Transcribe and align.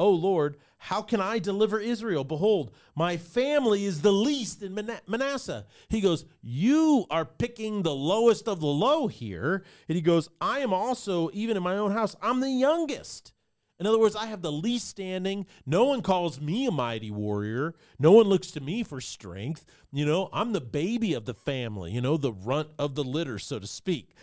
O 0.00 0.08
Lord, 0.08 0.56
how 0.78 1.02
can 1.02 1.20
I 1.20 1.38
deliver 1.38 1.78
Israel? 1.78 2.24
Behold, 2.24 2.70
my 2.96 3.18
family 3.18 3.84
is 3.84 4.00
the 4.00 4.12
least 4.12 4.62
in 4.62 4.74
Manasseh. 5.06 5.66
He 5.90 6.00
goes, 6.00 6.24
You 6.40 7.04
are 7.10 7.26
picking 7.26 7.82
the 7.82 7.94
lowest 7.94 8.48
of 8.48 8.60
the 8.60 8.66
low 8.66 9.08
here. 9.08 9.62
And 9.88 9.96
he 9.96 10.00
goes, 10.00 10.30
I 10.40 10.60
am 10.60 10.72
also, 10.72 11.28
even 11.34 11.54
in 11.54 11.62
my 11.62 11.76
own 11.76 11.92
house, 11.92 12.16
I'm 12.22 12.40
the 12.40 12.48
youngest. 12.48 13.34
In 13.78 13.86
other 13.86 13.98
words, 13.98 14.16
I 14.16 14.24
have 14.26 14.40
the 14.40 14.50
least 14.50 14.88
standing. 14.88 15.44
No 15.66 15.84
one 15.84 16.00
calls 16.00 16.40
me 16.40 16.66
a 16.66 16.70
mighty 16.70 17.10
warrior. 17.10 17.74
No 17.98 18.12
one 18.12 18.26
looks 18.26 18.50
to 18.52 18.60
me 18.60 18.82
for 18.82 19.02
strength. 19.02 19.66
You 19.92 20.06
know, 20.06 20.30
I'm 20.32 20.54
the 20.54 20.62
baby 20.62 21.12
of 21.12 21.26
the 21.26 21.34
family, 21.34 21.92
you 21.92 22.00
know, 22.00 22.16
the 22.16 22.32
runt 22.32 22.70
of 22.78 22.94
the 22.94 23.04
litter, 23.04 23.38
so 23.38 23.58
to 23.58 23.66
speak. 23.66 24.14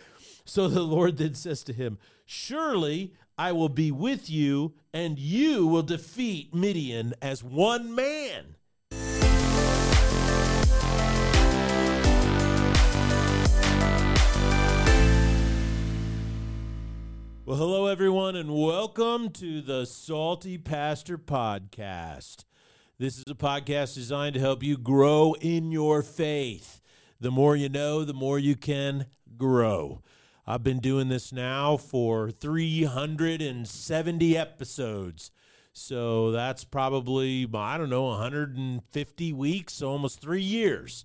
So 0.44 0.66
the 0.66 0.80
Lord 0.82 1.18
then 1.18 1.34
says 1.34 1.62
to 1.64 1.72
him, 1.72 1.98
Surely 2.26 3.14
I 3.40 3.52
will 3.52 3.68
be 3.68 3.92
with 3.92 4.28
you, 4.28 4.74
and 4.92 5.16
you 5.16 5.64
will 5.64 5.84
defeat 5.84 6.52
Midian 6.52 7.14
as 7.22 7.44
one 7.44 7.94
man. 7.94 8.56
Well, 17.46 17.56
hello, 17.56 17.86
everyone, 17.86 18.34
and 18.34 18.52
welcome 18.52 19.30
to 19.30 19.62
the 19.62 19.86
Salty 19.86 20.58
Pastor 20.58 21.16
Podcast. 21.16 22.44
This 22.98 23.18
is 23.18 23.24
a 23.28 23.34
podcast 23.34 23.94
designed 23.94 24.34
to 24.34 24.40
help 24.40 24.64
you 24.64 24.76
grow 24.76 25.36
in 25.40 25.70
your 25.70 26.02
faith. 26.02 26.80
The 27.20 27.30
more 27.30 27.54
you 27.54 27.68
know, 27.68 28.02
the 28.02 28.12
more 28.12 28.40
you 28.40 28.56
can 28.56 29.06
grow. 29.36 30.02
I've 30.50 30.62
been 30.62 30.78
doing 30.78 31.08
this 31.08 31.30
now 31.30 31.76
for 31.76 32.30
370 32.30 34.38
episodes. 34.38 35.30
So 35.74 36.30
that's 36.30 36.64
probably, 36.64 37.46
I 37.52 37.76
don't 37.76 37.90
know, 37.90 38.06
150 38.06 39.32
weeks, 39.34 39.74
so 39.74 39.90
almost 39.90 40.22
three 40.22 40.40
years 40.40 41.04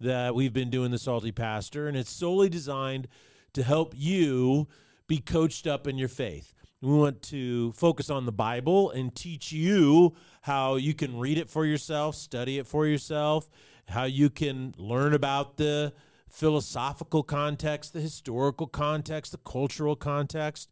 that 0.00 0.34
we've 0.34 0.54
been 0.54 0.70
doing 0.70 0.90
the 0.90 0.98
Salty 0.98 1.32
Pastor. 1.32 1.86
And 1.86 1.98
it's 1.98 2.08
solely 2.08 2.48
designed 2.48 3.08
to 3.52 3.62
help 3.62 3.92
you 3.94 4.68
be 5.06 5.18
coached 5.18 5.66
up 5.66 5.86
in 5.86 5.98
your 5.98 6.08
faith. 6.08 6.54
We 6.80 6.94
want 6.94 7.20
to 7.24 7.72
focus 7.72 8.08
on 8.08 8.24
the 8.24 8.32
Bible 8.32 8.90
and 8.90 9.14
teach 9.14 9.52
you 9.52 10.14
how 10.40 10.76
you 10.76 10.94
can 10.94 11.18
read 11.18 11.36
it 11.36 11.50
for 11.50 11.66
yourself, 11.66 12.14
study 12.14 12.56
it 12.56 12.66
for 12.66 12.86
yourself, 12.86 13.50
how 13.86 14.04
you 14.04 14.30
can 14.30 14.74
learn 14.78 15.12
about 15.12 15.58
the 15.58 15.92
philosophical 16.28 17.22
context, 17.22 17.92
the 17.92 18.00
historical 18.00 18.66
context, 18.66 19.32
the 19.32 19.38
cultural 19.38 19.96
context, 19.96 20.70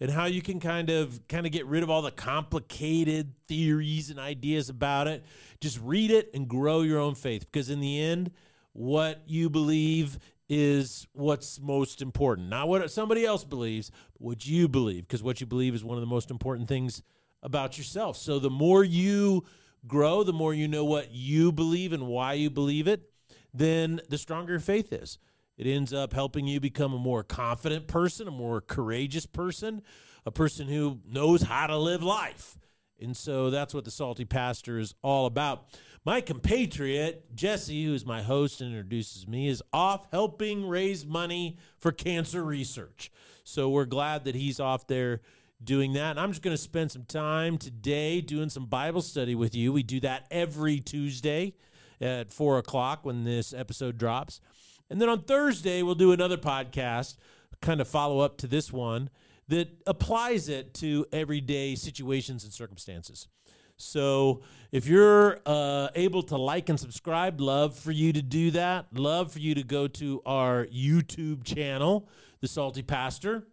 and 0.00 0.10
how 0.10 0.24
you 0.24 0.42
can 0.42 0.58
kind 0.58 0.90
of 0.90 1.20
kind 1.28 1.46
of 1.46 1.52
get 1.52 1.66
rid 1.66 1.82
of 1.82 1.90
all 1.90 2.02
the 2.02 2.10
complicated 2.10 3.34
theories 3.46 4.10
and 4.10 4.18
ideas 4.18 4.68
about 4.68 5.06
it. 5.06 5.24
Just 5.60 5.80
read 5.80 6.10
it 6.10 6.30
and 6.34 6.48
grow 6.48 6.82
your 6.82 6.98
own 6.98 7.14
faith 7.14 7.46
because 7.50 7.70
in 7.70 7.80
the 7.80 8.00
end, 8.00 8.32
what 8.72 9.22
you 9.26 9.48
believe 9.48 10.18
is 10.48 11.06
what's 11.12 11.60
most 11.60 12.02
important. 12.02 12.48
Not 12.48 12.68
what 12.68 12.90
somebody 12.90 13.24
else 13.24 13.44
believes, 13.44 13.90
but 14.12 14.22
what 14.22 14.46
you 14.46 14.68
believe 14.68 15.02
because 15.02 15.22
what 15.22 15.40
you 15.40 15.46
believe 15.46 15.74
is 15.74 15.84
one 15.84 15.96
of 15.96 16.02
the 16.02 16.06
most 16.06 16.30
important 16.30 16.68
things 16.68 17.02
about 17.42 17.78
yourself. 17.78 18.16
So 18.16 18.38
the 18.38 18.50
more 18.50 18.84
you 18.84 19.44
grow, 19.86 20.22
the 20.22 20.32
more 20.32 20.54
you 20.54 20.68
know 20.68 20.84
what 20.84 21.10
you 21.10 21.52
believe 21.52 21.92
and 21.92 22.06
why 22.06 22.34
you 22.34 22.50
believe 22.50 22.86
it, 22.86 23.11
then 23.52 24.00
the 24.08 24.18
stronger 24.18 24.52
your 24.52 24.60
faith 24.60 24.92
is. 24.92 25.18
It 25.56 25.66
ends 25.66 25.92
up 25.92 26.12
helping 26.12 26.46
you 26.46 26.60
become 26.60 26.94
a 26.94 26.98
more 26.98 27.22
confident 27.22 27.86
person, 27.86 28.26
a 28.26 28.32
more 28.32 28.60
courageous 28.60 29.26
person, 29.26 29.82
a 30.24 30.30
person 30.30 30.68
who 30.68 31.00
knows 31.06 31.42
how 31.42 31.66
to 31.66 31.76
live 31.76 32.02
life. 32.02 32.58
And 33.00 33.16
so 33.16 33.50
that's 33.50 33.74
what 33.74 33.84
the 33.84 33.90
Salty 33.90 34.24
Pastor 34.24 34.78
is 34.78 34.94
all 35.02 35.26
about. 35.26 35.66
My 36.04 36.20
compatriot, 36.20 37.34
Jesse, 37.34 37.84
who's 37.84 38.06
my 38.06 38.22
host 38.22 38.60
and 38.60 38.70
introduces 38.70 39.28
me, 39.28 39.48
is 39.48 39.62
off 39.72 40.06
helping 40.10 40.66
raise 40.66 41.04
money 41.04 41.58
for 41.78 41.92
cancer 41.92 42.42
research. 42.42 43.12
So 43.44 43.68
we're 43.68 43.84
glad 43.84 44.24
that 44.24 44.34
he's 44.34 44.58
off 44.58 44.86
there 44.86 45.20
doing 45.62 45.92
that. 45.92 46.12
And 46.12 46.20
I'm 46.20 46.30
just 46.30 46.42
going 46.42 46.56
to 46.56 46.62
spend 46.62 46.90
some 46.90 47.04
time 47.04 47.58
today 47.58 48.20
doing 48.20 48.50
some 48.50 48.66
Bible 48.66 49.02
study 49.02 49.34
with 49.34 49.54
you. 49.54 49.72
We 49.72 49.82
do 49.82 50.00
that 50.00 50.26
every 50.30 50.80
Tuesday 50.80 51.54
at 52.02 52.30
four 52.30 52.58
o'clock 52.58 53.04
when 53.04 53.24
this 53.24 53.54
episode 53.54 53.96
drops. 53.96 54.40
And 54.90 55.00
then 55.00 55.08
on 55.08 55.22
Thursday, 55.22 55.82
we'll 55.82 55.94
do 55.94 56.12
another 56.12 56.36
podcast, 56.36 57.16
kind 57.62 57.80
of 57.80 57.88
follow 57.88 58.18
up 58.18 58.36
to 58.38 58.46
this 58.46 58.72
one 58.72 59.08
that 59.48 59.68
applies 59.86 60.48
it 60.48 60.74
to 60.74 61.06
everyday 61.12 61.74
situations 61.74 62.44
and 62.44 62.52
circumstances. 62.52 63.28
So 63.76 64.42
if 64.70 64.86
you're 64.86 65.40
uh, 65.46 65.88
able 65.94 66.22
to 66.24 66.36
like 66.36 66.68
and 66.68 66.78
subscribe, 66.78 67.40
love 67.40 67.76
for 67.76 67.90
you 67.90 68.12
to 68.12 68.22
do 68.22 68.50
that. 68.52 68.86
Love 68.92 69.32
for 69.32 69.38
you 69.38 69.54
to 69.54 69.62
go 69.62 69.88
to 69.88 70.22
our 70.26 70.66
YouTube 70.66 71.44
channel, 71.44 72.08
The 72.40 72.48
Salty 72.48 72.82
Pastor. 72.82 73.46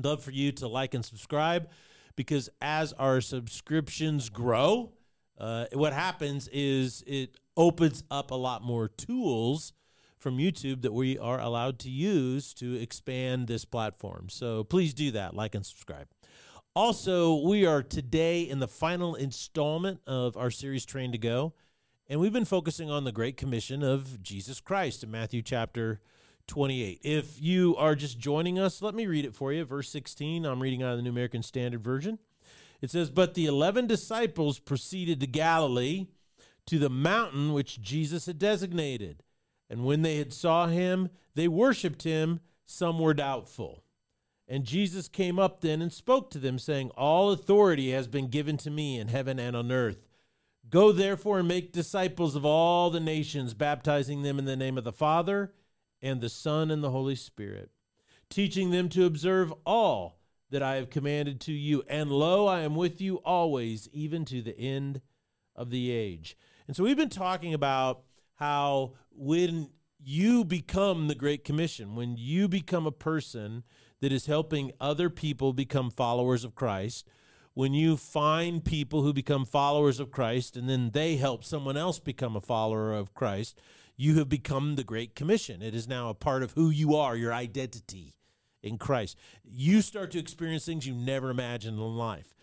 Love 0.00 0.22
for 0.22 0.30
you 0.30 0.52
to 0.52 0.68
like 0.68 0.94
and 0.94 1.04
subscribe 1.04 1.68
because 2.14 2.48
as 2.60 2.92
our 2.94 3.20
subscriptions 3.20 4.28
grow, 4.28 4.92
uh, 5.38 5.66
what 5.72 5.92
happens 5.92 6.48
is 6.52 7.02
it 7.06 7.36
opens 7.56 8.04
up 8.10 8.30
a 8.30 8.34
lot 8.34 8.62
more 8.62 8.88
tools 8.88 9.72
from 10.18 10.38
YouTube 10.38 10.82
that 10.82 10.92
we 10.92 11.16
are 11.18 11.40
allowed 11.40 11.78
to 11.80 11.90
use 11.90 12.52
to 12.54 12.74
expand 12.74 13.46
this 13.46 13.64
platform. 13.64 14.28
So 14.28 14.64
please 14.64 14.92
do 14.92 15.12
that, 15.12 15.34
like 15.34 15.54
and 15.54 15.64
subscribe. 15.64 16.08
Also, 16.74 17.34
we 17.34 17.66
are 17.66 17.82
today 17.82 18.42
in 18.42 18.58
the 18.58 18.68
final 18.68 19.14
installment 19.14 20.00
of 20.06 20.36
our 20.36 20.50
series 20.50 20.84
Train 20.84 21.12
to 21.12 21.18
Go, 21.18 21.54
and 22.08 22.20
we've 22.20 22.32
been 22.32 22.44
focusing 22.44 22.90
on 22.90 23.04
the 23.04 23.12
Great 23.12 23.36
Commission 23.36 23.82
of 23.82 24.22
Jesus 24.22 24.60
Christ 24.60 25.02
in 25.02 25.10
Matthew 25.10 25.42
chapter 25.42 26.00
28. 26.46 27.00
If 27.02 27.40
you 27.40 27.76
are 27.76 27.94
just 27.94 28.18
joining 28.18 28.58
us, 28.58 28.80
let 28.80 28.94
me 28.94 29.06
read 29.06 29.24
it 29.24 29.34
for 29.34 29.52
you. 29.52 29.64
Verse 29.64 29.90
16, 29.90 30.44
I'm 30.44 30.60
reading 30.60 30.82
out 30.82 30.92
of 30.92 30.98
the 30.98 31.02
New 31.02 31.10
American 31.10 31.42
Standard 31.42 31.82
Version. 31.82 32.18
It 32.80 32.90
says, 32.90 33.10
But 33.10 33.34
the 33.34 33.46
eleven 33.46 33.86
disciples 33.86 34.58
proceeded 34.58 35.20
to 35.20 35.26
Galilee 35.26 36.06
to 36.66 36.78
the 36.78 36.90
mountain 36.90 37.52
which 37.52 37.80
Jesus 37.80 38.26
had 38.26 38.38
designated. 38.38 39.22
And 39.70 39.84
when 39.84 40.02
they 40.02 40.16
had 40.16 40.32
saw 40.32 40.66
him, 40.66 41.10
they 41.34 41.48
worshipped 41.48 42.02
him, 42.02 42.40
some 42.64 42.98
were 42.98 43.14
doubtful. 43.14 43.84
And 44.46 44.64
Jesus 44.64 45.08
came 45.08 45.38
up 45.38 45.60
then 45.60 45.82
and 45.82 45.92
spoke 45.92 46.30
to 46.30 46.38
them, 46.38 46.58
saying, 46.58 46.90
All 46.96 47.30
authority 47.30 47.90
has 47.92 48.06
been 48.06 48.28
given 48.28 48.56
to 48.58 48.70
me 48.70 48.98
in 48.98 49.08
heaven 49.08 49.38
and 49.38 49.54
on 49.54 49.70
earth. 49.70 50.06
Go 50.70 50.92
therefore 50.92 51.38
and 51.38 51.48
make 51.48 51.72
disciples 51.72 52.36
of 52.36 52.44
all 52.44 52.90
the 52.90 53.00
nations, 53.00 53.54
baptizing 53.54 54.22
them 54.22 54.38
in 54.38 54.44
the 54.44 54.56
name 54.56 54.76
of 54.76 54.84
the 54.84 54.92
Father 54.92 55.52
and 56.02 56.20
the 56.20 56.28
Son 56.28 56.70
and 56.70 56.82
the 56.82 56.90
Holy 56.90 57.14
Spirit, 57.14 57.70
teaching 58.28 58.70
them 58.70 58.88
to 58.90 59.04
observe 59.04 59.52
all 59.64 60.17
that 60.50 60.62
I 60.62 60.76
have 60.76 60.90
commanded 60.90 61.40
to 61.42 61.52
you. 61.52 61.82
And 61.88 62.10
lo, 62.10 62.46
I 62.46 62.60
am 62.60 62.74
with 62.74 63.00
you 63.00 63.16
always, 63.16 63.88
even 63.92 64.24
to 64.26 64.42
the 64.42 64.58
end 64.58 65.00
of 65.54 65.70
the 65.70 65.90
age. 65.90 66.36
And 66.66 66.76
so 66.76 66.84
we've 66.84 66.96
been 66.96 67.08
talking 67.08 67.54
about 67.54 68.02
how 68.36 68.94
when 69.10 69.70
you 69.98 70.44
become 70.44 71.08
the 71.08 71.14
Great 71.14 71.44
Commission, 71.44 71.96
when 71.96 72.16
you 72.16 72.48
become 72.48 72.86
a 72.86 72.92
person 72.92 73.64
that 74.00 74.12
is 74.12 74.26
helping 74.26 74.72
other 74.80 75.10
people 75.10 75.52
become 75.52 75.90
followers 75.90 76.44
of 76.44 76.54
Christ, 76.54 77.08
when 77.54 77.74
you 77.74 77.96
find 77.96 78.64
people 78.64 79.02
who 79.02 79.12
become 79.12 79.44
followers 79.44 79.98
of 79.98 80.12
Christ 80.12 80.56
and 80.56 80.68
then 80.68 80.90
they 80.92 81.16
help 81.16 81.42
someone 81.42 81.76
else 81.76 81.98
become 81.98 82.36
a 82.36 82.40
follower 82.40 82.92
of 82.92 83.14
Christ, 83.14 83.60
you 83.96 84.18
have 84.18 84.28
become 84.28 84.76
the 84.76 84.84
Great 84.84 85.16
Commission. 85.16 85.60
It 85.60 85.74
is 85.74 85.88
now 85.88 86.08
a 86.08 86.14
part 86.14 86.44
of 86.44 86.52
who 86.52 86.70
you 86.70 86.94
are, 86.94 87.16
your 87.16 87.34
identity 87.34 88.14
in 88.62 88.78
Christ. 88.78 89.16
You 89.44 89.80
start 89.82 90.10
to 90.12 90.18
experience 90.18 90.64
things 90.64 90.86
you 90.86 90.94
never 90.94 91.30
imagined 91.30 91.78
in 91.78 91.96
life. 91.96 92.34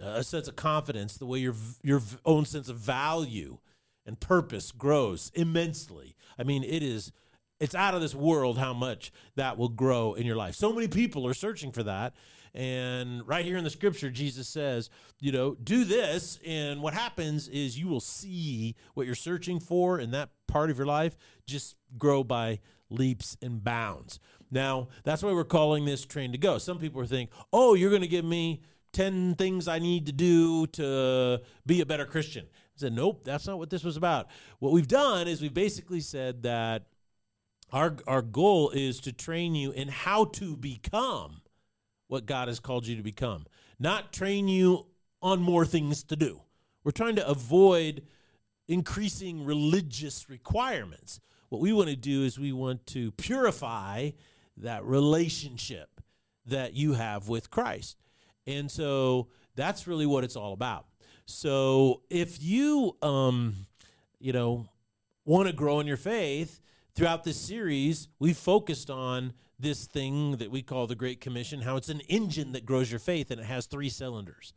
A 0.00 0.22
sense 0.22 0.46
of 0.48 0.56
confidence, 0.56 1.16
the 1.16 1.26
way 1.26 1.38
your 1.38 1.54
your 1.82 2.02
own 2.24 2.44
sense 2.44 2.68
of 2.68 2.76
value 2.76 3.58
and 4.06 4.20
purpose 4.20 4.72
grows 4.72 5.32
immensely. 5.34 6.16
I 6.38 6.44
mean, 6.44 6.62
it 6.62 6.82
is 6.82 7.12
it's 7.58 7.74
out 7.74 7.94
of 7.94 8.00
this 8.00 8.14
world 8.14 8.58
how 8.58 8.72
much 8.72 9.12
that 9.36 9.58
will 9.58 9.68
grow 9.68 10.14
in 10.14 10.26
your 10.26 10.36
life. 10.36 10.54
So 10.54 10.72
many 10.72 10.88
people 10.88 11.26
are 11.26 11.34
searching 11.34 11.72
for 11.72 11.82
that. 11.82 12.14
And 12.54 13.26
right 13.28 13.44
here 13.44 13.56
in 13.56 13.64
the 13.64 13.70
scripture, 13.70 14.10
Jesus 14.10 14.48
says, 14.48 14.90
you 15.20 15.30
know, 15.30 15.54
do 15.62 15.84
this. 15.84 16.40
And 16.44 16.82
what 16.82 16.94
happens 16.94 17.46
is 17.48 17.78
you 17.78 17.86
will 17.86 18.00
see 18.00 18.74
what 18.94 19.06
you're 19.06 19.14
searching 19.14 19.60
for 19.60 20.00
in 20.00 20.10
that 20.12 20.30
part 20.48 20.70
of 20.70 20.78
your 20.78 20.86
life 20.86 21.16
just 21.46 21.76
grow 21.96 22.24
by 22.24 22.58
leaps 22.88 23.36
and 23.40 23.62
bounds. 23.62 24.18
Now, 24.50 24.88
that's 25.04 25.22
why 25.22 25.32
we're 25.32 25.44
calling 25.44 25.84
this 25.84 26.04
train 26.04 26.32
to 26.32 26.38
go. 26.38 26.58
Some 26.58 26.78
people 26.78 27.04
thinking, 27.04 27.34
oh, 27.52 27.74
you're 27.74 27.90
going 27.90 28.02
to 28.02 28.08
give 28.08 28.24
me 28.24 28.62
10 28.92 29.36
things 29.36 29.68
I 29.68 29.78
need 29.78 30.06
to 30.06 30.12
do 30.12 30.66
to 30.68 31.40
be 31.64 31.80
a 31.80 31.86
better 31.86 32.04
Christian 32.04 32.46
I 32.50 32.80
said, 32.80 32.92
nope, 32.94 33.24
that's 33.24 33.46
not 33.46 33.58
what 33.58 33.70
this 33.70 33.84
was 33.84 33.96
about. 33.96 34.28
What 34.58 34.72
we've 34.72 34.88
done 34.88 35.28
is 35.28 35.42
we've 35.42 35.52
basically 35.52 36.00
said 36.00 36.42
that 36.44 36.86
our, 37.72 37.96
our 38.06 38.22
goal 38.22 38.70
is 38.70 39.00
to 39.00 39.12
train 39.12 39.54
you 39.54 39.70
in 39.70 39.88
how 39.88 40.24
to 40.24 40.56
become 40.56 41.42
what 42.08 42.26
God 42.26 42.48
has 42.48 42.58
called 42.58 42.86
you 42.86 42.96
to 42.96 43.02
become, 43.02 43.46
not 43.78 44.12
train 44.12 44.48
you 44.48 44.86
on 45.22 45.40
more 45.40 45.64
things 45.64 46.02
to 46.04 46.16
do. 46.16 46.40
We're 46.82 46.90
trying 46.92 47.16
to 47.16 47.28
avoid 47.28 48.02
increasing 48.66 49.44
religious 49.44 50.30
requirements. 50.30 51.20
What 51.50 51.60
we 51.60 51.72
want 51.72 51.90
to 51.90 51.96
do 51.96 52.24
is 52.24 52.38
we 52.38 52.52
want 52.52 52.86
to 52.86 53.12
purify 53.12 54.10
that 54.62 54.84
relationship 54.84 56.00
that 56.46 56.74
you 56.74 56.94
have 56.94 57.28
with 57.28 57.50
Christ. 57.50 57.96
And 58.46 58.70
so 58.70 59.28
that's 59.54 59.86
really 59.86 60.06
what 60.06 60.24
it's 60.24 60.36
all 60.36 60.52
about. 60.52 60.86
So 61.26 62.02
if 62.10 62.42
you 62.42 62.96
um 63.02 63.54
you 64.18 64.32
know 64.32 64.66
want 65.24 65.48
to 65.48 65.54
grow 65.54 65.80
in 65.80 65.86
your 65.86 65.96
faith, 65.96 66.60
throughout 66.94 67.24
this 67.24 67.40
series, 67.40 68.08
we've 68.18 68.36
focused 68.36 68.90
on 68.90 69.32
this 69.58 69.86
thing 69.86 70.36
that 70.36 70.50
we 70.50 70.62
call 70.62 70.86
the 70.86 70.94
Great 70.94 71.20
Commission, 71.20 71.62
how 71.62 71.76
it's 71.76 71.88
an 71.88 72.00
engine 72.08 72.52
that 72.52 72.64
grows 72.64 72.90
your 72.90 72.98
faith 72.98 73.30
and 73.30 73.40
it 73.40 73.46
has 73.46 73.66
three 73.66 73.88
cylinders. 73.88 74.54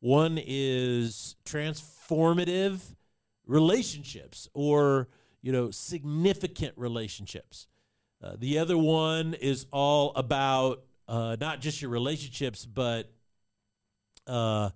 One 0.00 0.38
is 0.44 1.36
transformative 1.44 2.94
relationships 3.46 4.48
or, 4.54 5.08
you 5.40 5.52
know, 5.52 5.70
significant 5.70 6.74
relationships. 6.76 7.66
Uh, 8.24 8.36
the 8.38 8.58
other 8.58 8.78
one 8.78 9.34
is 9.34 9.66
all 9.70 10.12
about 10.16 10.82
uh, 11.08 11.36
not 11.38 11.60
just 11.60 11.82
your 11.82 11.90
relationships, 11.90 12.64
but 12.64 13.12
uh, 14.26 14.70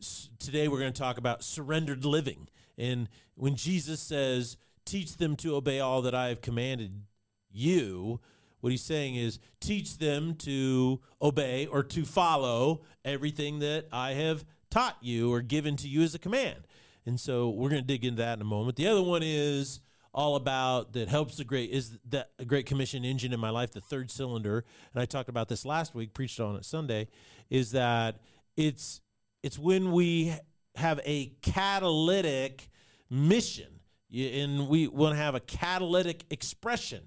s- 0.00 0.30
today 0.40 0.66
we're 0.66 0.80
going 0.80 0.92
to 0.92 0.98
talk 0.98 1.16
about 1.16 1.44
surrendered 1.44 2.04
living. 2.04 2.48
And 2.76 3.08
when 3.36 3.54
Jesus 3.54 4.00
says, 4.00 4.56
teach 4.84 5.16
them 5.16 5.36
to 5.36 5.54
obey 5.54 5.78
all 5.78 6.02
that 6.02 6.14
I 6.14 6.28
have 6.28 6.40
commanded 6.40 7.04
you, 7.52 8.18
what 8.60 8.72
he's 8.72 8.82
saying 8.82 9.14
is 9.14 9.38
teach 9.60 9.98
them 9.98 10.34
to 10.36 11.00
obey 11.20 11.66
or 11.66 11.84
to 11.84 12.04
follow 12.04 12.82
everything 13.04 13.60
that 13.60 13.86
I 13.92 14.14
have 14.14 14.44
taught 14.70 14.96
you 15.00 15.32
or 15.32 15.40
given 15.40 15.76
to 15.76 15.88
you 15.88 16.02
as 16.02 16.16
a 16.16 16.18
command. 16.18 16.66
And 17.06 17.20
so 17.20 17.48
we're 17.48 17.70
going 17.70 17.82
to 17.82 17.86
dig 17.86 18.04
into 18.04 18.22
that 18.22 18.38
in 18.38 18.42
a 18.42 18.44
moment. 18.44 18.74
The 18.74 18.88
other 18.88 19.02
one 19.02 19.22
is 19.22 19.80
all 20.14 20.36
about 20.36 20.92
that 20.92 21.08
helps 21.08 21.36
the 21.36 21.44
great 21.44 21.70
is 21.70 21.98
that 22.10 22.30
a 22.38 22.44
great 22.44 22.66
commission 22.66 23.04
engine 23.04 23.32
in 23.32 23.40
my 23.40 23.50
life, 23.50 23.72
the 23.72 23.80
third 23.80 24.10
cylinder. 24.10 24.64
And 24.92 25.02
I 25.02 25.06
talked 25.06 25.28
about 25.28 25.48
this 25.48 25.64
last 25.64 25.94
week, 25.94 26.12
preached 26.12 26.38
on 26.38 26.56
it 26.56 26.64
Sunday, 26.64 27.08
is 27.48 27.72
that 27.72 28.20
it's 28.56 29.00
it's 29.42 29.58
when 29.58 29.92
we 29.92 30.34
have 30.76 31.00
a 31.04 31.32
catalytic 31.42 32.68
mission. 33.10 33.66
And 34.14 34.68
we 34.68 34.88
want 34.88 35.14
to 35.14 35.16
have 35.16 35.34
a 35.34 35.40
catalytic 35.40 36.24
expression 36.28 37.00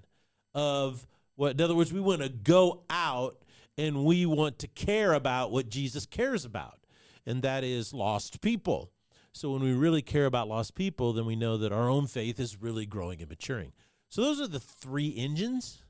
of 0.56 1.06
what 1.36 1.52
in 1.52 1.62
other 1.62 1.76
words 1.76 1.94
we 1.94 2.00
want 2.00 2.24
to 2.24 2.30
go 2.30 2.84
out 2.90 3.44
and 3.78 4.04
we 4.06 4.26
want 4.26 4.58
to 4.60 4.68
care 4.68 5.14
about 5.14 5.52
what 5.52 5.70
jesus 5.70 6.08
cares 6.08 6.46
about. 6.46 6.80
And 7.28 7.44
that 7.44 7.64
is 7.64 7.94
lost 7.94 8.42
people 8.42 8.92
so 9.36 9.52
when 9.52 9.62
we 9.62 9.74
really 9.74 10.02
care 10.02 10.26
about 10.26 10.48
lost 10.48 10.76
people 10.76 11.14
then 11.14 11.26
we 11.26 11.36
know 11.36 11.58
that 11.58 11.72
our 11.72 11.90
own 11.90 12.08
faith 12.08 12.40
is 12.40 12.62
really 12.62 12.86
growing 12.86 13.20
and 13.20 13.30
maturing 13.30 13.74
so 14.10 14.22
those 14.22 14.40
are 14.40 14.48
the 14.48 14.60
three 14.60 15.14
engines 15.18 15.84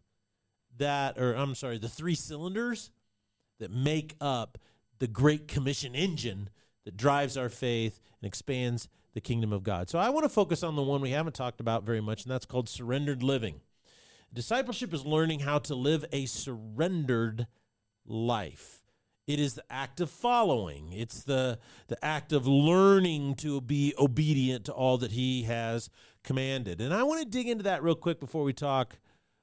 that 0.77 1.17
or 1.17 1.33
i'm 1.33 1.55
sorry 1.55 1.77
the 1.77 1.89
three 1.89 2.15
cylinders 2.15 2.91
that 3.59 3.71
make 3.71 4.15
up 4.19 4.57
the 4.99 5.07
great 5.07 5.47
commission 5.47 5.95
engine 5.95 6.49
that 6.85 6.97
drives 6.97 7.37
our 7.37 7.49
faith 7.49 7.99
and 8.21 8.27
expands 8.27 8.87
the 9.13 9.21
kingdom 9.21 9.51
of 9.51 9.63
God. 9.63 9.89
So 9.89 9.97
I 9.97 10.09
want 10.09 10.25
to 10.25 10.29
focus 10.29 10.61
on 10.61 10.75
the 10.75 10.83
one 10.83 11.01
we 11.01 11.09
haven't 11.11 11.33
talked 11.33 11.59
about 11.59 11.83
very 11.83 12.01
much, 12.01 12.23
and 12.23 12.31
that's 12.31 12.45
called 12.45 12.69
surrendered 12.69 13.23
living. 13.23 13.61
Discipleship 14.33 14.93
is 14.93 15.05
learning 15.05 15.39
how 15.39 15.59
to 15.59 15.75
live 15.75 16.05
a 16.11 16.25
surrendered 16.25 17.47
life. 18.05 18.83
It 19.27 19.39
is 19.39 19.55
the 19.55 19.63
act 19.69 20.01
of 20.01 20.09
following. 20.09 20.93
It's 20.93 21.23
the, 21.23 21.59
the 21.87 22.03
act 22.05 22.31
of 22.31 22.45
learning 22.45 23.35
to 23.35 23.59
be 23.59 23.93
obedient 23.97 24.65
to 24.65 24.71
all 24.71 24.97
that 24.99 25.11
he 25.11 25.43
has 25.43 25.89
commanded. 26.23 26.79
And 26.79 26.93
I 26.93 27.03
want 27.03 27.23
to 27.23 27.29
dig 27.29 27.47
into 27.47 27.63
that 27.63 27.81
real 27.81 27.95
quick 27.95 28.19
before 28.19 28.43
we 28.43 28.53
talk 28.53 28.99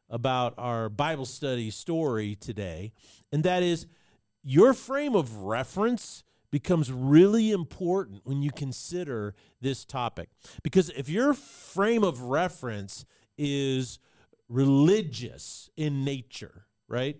about 0.08 0.54
our 0.56 0.88
Bible 0.88 1.24
study 1.24 1.70
story 1.70 2.36
today. 2.36 2.92
And 3.32 3.42
that 3.44 3.62
is 3.62 3.86
your 4.44 4.74
frame 4.74 5.16
of 5.16 5.36
reference 5.38 6.22
becomes 6.50 6.92
really 6.92 7.50
important 7.50 8.20
when 8.24 8.42
you 8.42 8.50
consider 8.52 9.34
this 9.60 9.84
topic. 9.84 10.28
Because 10.62 10.90
if 10.90 11.08
your 11.08 11.32
frame 11.32 12.04
of 12.04 12.20
reference 12.20 13.04
is 13.38 13.98
religious 14.48 15.70
in 15.76 16.04
nature, 16.04 16.66
right? 16.86 17.16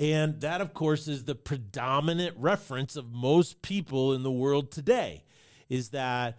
And 0.00 0.40
that, 0.40 0.60
of 0.60 0.74
course, 0.74 1.08
is 1.08 1.24
the 1.24 1.34
predominant 1.34 2.36
reference 2.38 2.96
of 2.96 3.12
most 3.12 3.62
people 3.62 4.12
in 4.12 4.22
the 4.22 4.30
world 4.30 4.70
today 4.70 5.24
is 5.68 5.90
that 5.90 6.38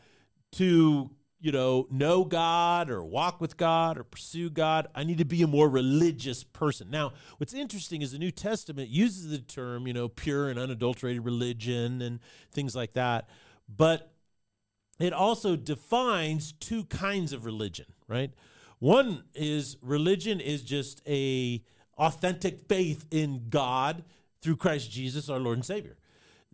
to 0.53 1.11
you 1.41 1.51
know, 1.51 1.87
know 1.89 2.25
God 2.25 2.89
or 2.89 3.03
walk 3.03 3.39
with 3.39 3.55
God 3.55 3.97
or 3.97 4.03
pursue 4.03 4.49
God. 4.49 4.87
I 4.93 5.03
need 5.03 5.19
to 5.19 5.25
be 5.25 5.41
a 5.41 5.47
more 5.47 5.69
religious 5.69 6.43
person. 6.43 6.89
Now, 6.89 7.13
what's 7.37 7.53
interesting 7.53 8.01
is 8.01 8.11
the 8.11 8.19
New 8.19 8.31
Testament 8.31 8.89
uses 8.89 9.29
the 9.29 9.37
term, 9.37 9.87
you 9.87 9.93
know, 9.93 10.09
pure 10.09 10.49
and 10.49 10.59
unadulterated 10.59 11.23
religion 11.23 12.01
and 12.01 12.19
things 12.51 12.75
like 12.75 12.93
that. 12.93 13.29
But 13.73 14.11
it 14.99 15.13
also 15.13 15.55
defines 15.55 16.51
two 16.51 16.83
kinds 16.85 17.31
of 17.31 17.45
religion, 17.45 17.85
right? 18.07 18.31
One 18.79 19.23
is 19.33 19.77
religion 19.81 20.41
is 20.41 20.61
just 20.61 21.01
a 21.07 21.63
authentic 21.99 22.67
faith 22.67 23.05
in 23.11 23.49
God 23.49 24.03
through 24.41 24.55
Christ 24.55 24.89
Jesus, 24.89 25.29
our 25.29 25.39
Lord 25.39 25.57
and 25.57 25.65
Savior. 25.65 25.97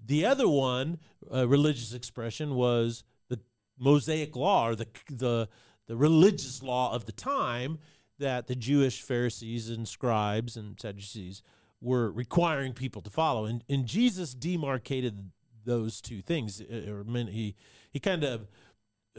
The 0.04 0.26
other 0.26 0.50
one, 0.50 1.00
uh, 1.34 1.48
religious 1.48 1.94
expression, 1.94 2.56
was 2.56 3.04
the 3.30 3.40
Mosaic 3.80 4.36
law 4.36 4.68
or 4.68 4.76
the 4.76 4.88
the 5.10 5.48
the 5.88 5.96
religious 5.96 6.64
law 6.64 6.94
of 6.94 7.06
the 7.06 7.12
time 7.12 7.78
that 8.18 8.48
the 8.48 8.56
Jewish 8.56 9.02
Pharisees 9.02 9.70
and 9.70 9.88
scribes 9.88 10.58
and 10.58 10.80
Sadducees 10.80 11.44
were 11.82 12.12
requiring 12.12 12.74
people 12.74 13.02
to 13.04 13.10
follow. 13.10 13.46
And, 13.46 13.64
and 13.70 13.86
Jesus 13.86 14.34
demarcated 14.34 15.32
those 15.66 16.02
two 16.02 16.22
things. 16.22 16.62
Uh, 16.62 16.92
or 16.92 17.04
he 17.28 17.56
he 17.92 18.00
kind 18.00 18.24
of 18.24 18.48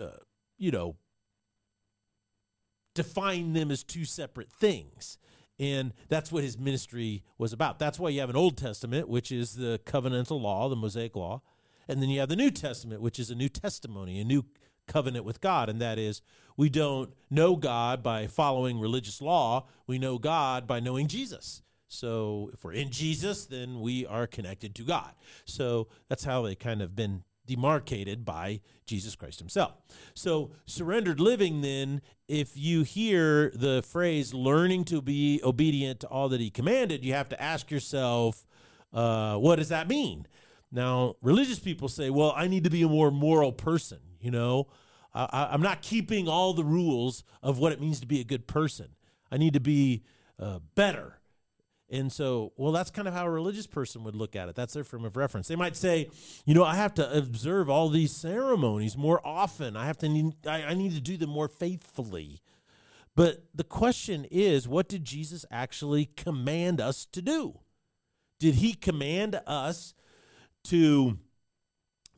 uh, 0.00 0.18
you 0.58 0.70
know 0.70 0.96
defined 2.94 3.54
them 3.54 3.70
as 3.70 3.82
two 3.82 4.04
separate 4.04 4.50
things. 4.50 5.18
And 5.58 5.92
that's 6.08 6.30
what 6.30 6.44
his 6.44 6.58
ministry 6.58 7.24
was 7.38 7.52
about. 7.52 7.78
That's 7.78 7.98
why 7.98 8.10
you 8.10 8.20
have 8.20 8.30
an 8.30 8.36
Old 8.36 8.58
Testament, 8.58 9.08
which 9.08 9.32
is 9.32 9.54
the 9.54 9.80
covenantal 9.86 10.40
law, 10.40 10.68
the 10.68 10.76
Mosaic 10.76 11.16
law, 11.16 11.42
and 11.88 12.02
then 12.02 12.08
you 12.08 12.20
have 12.20 12.28
the 12.28 12.36
New 12.36 12.50
Testament, 12.50 13.00
which 13.00 13.18
is 13.18 13.30
a 13.30 13.34
new 13.34 13.48
testimony, 13.48 14.20
a 14.20 14.24
new 14.24 14.44
covenant 14.86 15.24
with 15.24 15.40
God. 15.40 15.68
And 15.68 15.80
that 15.80 15.98
is, 15.98 16.20
we 16.56 16.68
don't 16.68 17.14
know 17.30 17.56
God 17.56 18.02
by 18.02 18.26
following 18.26 18.80
religious 18.80 19.20
law, 19.22 19.66
we 19.86 19.98
know 19.98 20.18
God 20.18 20.66
by 20.66 20.80
knowing 20.80 21.06
Jesus. 21.06 21.62
So 21.88 22.50
if 22.52 22.64
we're 22.64 22.72
in 22.72 22.90
Jesus, 22.90 23.46
then 23.46 23.80
we 23.80 24.04
are 24.06 24.26
connected 24.26 24.74
to 24.74 24.82
God. 24.82 25.12
So 25.44 25.88
that's 26.08 26.24
how 26.24 26.42
they 26.42 26.54
kind 26.54 26.82
of 26.82 26.96
been 26.96 27.22
demarcated 27.46 28.24
by 28.24 28.60
Jesus 28.84 29.14
Christ 29.14 29.38
himself. 29.38 29.74
So 30.14 30.50
surrendered 30.66 31.20
living 31.20 31.60
then 31.60 32.02
if 32.28 32.56
you 32.56 32.82
hear 32.82 33.50
the 33.54 33.82
phrase 33.82 34.34
learning 34.34 34.84
to 34.86 35.00
be 35.00 35.40
obedient 35.44 36.00
to 36.00 36.08
all 36.08 36.28
that 36.28 36.40
he 36.40 36.50
commanded, 36.50 37.04
you 37.04 37.12
have 37.14 37.28
to 37.30 37.40
ask 37.40 37.70
yourself 37.70 38.46
uh, 38.92 39.36
what 39.36 39.56
does 39.56 39.68
that 39.68 39.88
mean? 39.88 40.26
Now, 40.72 41.16
religious 41.22 41.58
people 41.58 41.88
say, 41.88 42.10
well, 42.10 42.32
I 42.36 42.48
need 42.48 42.64
to 42.64 42.70
be 42.70 42.82
a 42.82 42.88
more 42.88 43.10
moral 43.10 43.52
person, 43.52 43.98
you 44.20 44.30
know? 44.30 44.68
I, 45.14 45.54
am 45.54 45.62
not 45.62 45.80
keeping 45.80 46.28
all 46.28 46.52
the 46.52 46.64
rules 46.64 47.24
of 47.42 47.58
what 47.58 47.72
it 47.72 47.80
means 47.80 48.00
to 48.00 48.06
be 48.06 48.20
a 48.20 48.24
good 48.24 48.46
person. 48.46 48.88
I 49.30 49.38
need 49.38 49.54
to 49.54 49.60
be 49.60 50.02
uh, 50.38 50.58
better. 50.74 51.15
And 51.88 52.12
so, 52.12 52.52
well, 52.56 52.72
that's 52.72 52.90
kind 52.90 53.06
of 53.06 53.14
how 53.14 53.26
a 53.26 53.30
religious 53.30 53.66
person 53.66 54.02
would 54.02 54.16
look 54.16 54.34
at 54.34 54.48
it. 54.48 54.56
That's 54.56 54.74
their 54.74 54.82
frame 54.82 55.04
of 55.04 55.16
reference. 55.16 55.46
They 55.46 55.56
might 55.56 55.76
say, 55.76 56.10
you 56.44 56.52
know, 56.52 56.64
I 56.64 56.74
have 56.74 56.94
to 56.94 57.16
observe 57.16 57.70
all 57.70 57.88
these 57.88 58.10
ceremonies 58.10 58.96
more 58.96 59.24
often. 59.24 59.76
I 59.76 59.86
have 59.86 59.98
to 59.98 60.08
need, 60.08 60.46
I, 60.46 60.64
I 60.64 60.74
need 60.74 60.94
to 60.94 61.00
do 61.00 61.16
them 61.16 61.30
more 61.30 61.48
faithfully. 61.48 62.42
But 63.14 63.44
the 63.54 63.64
question 63.64 64.26
is, 64.30 64.66
what 64.66 64.88
did 64.88 65.04
Jesus 65.04 65.46
actually 65.50 66.06
command 66.16 66.80
us 66.80 67.06
to 67.06 67.22
do? 67.22 67.60
Did 68.40 68.56
he 68.56 68.74
command 68.74 69.40
us 69.46 69.94
to 70.64 71.18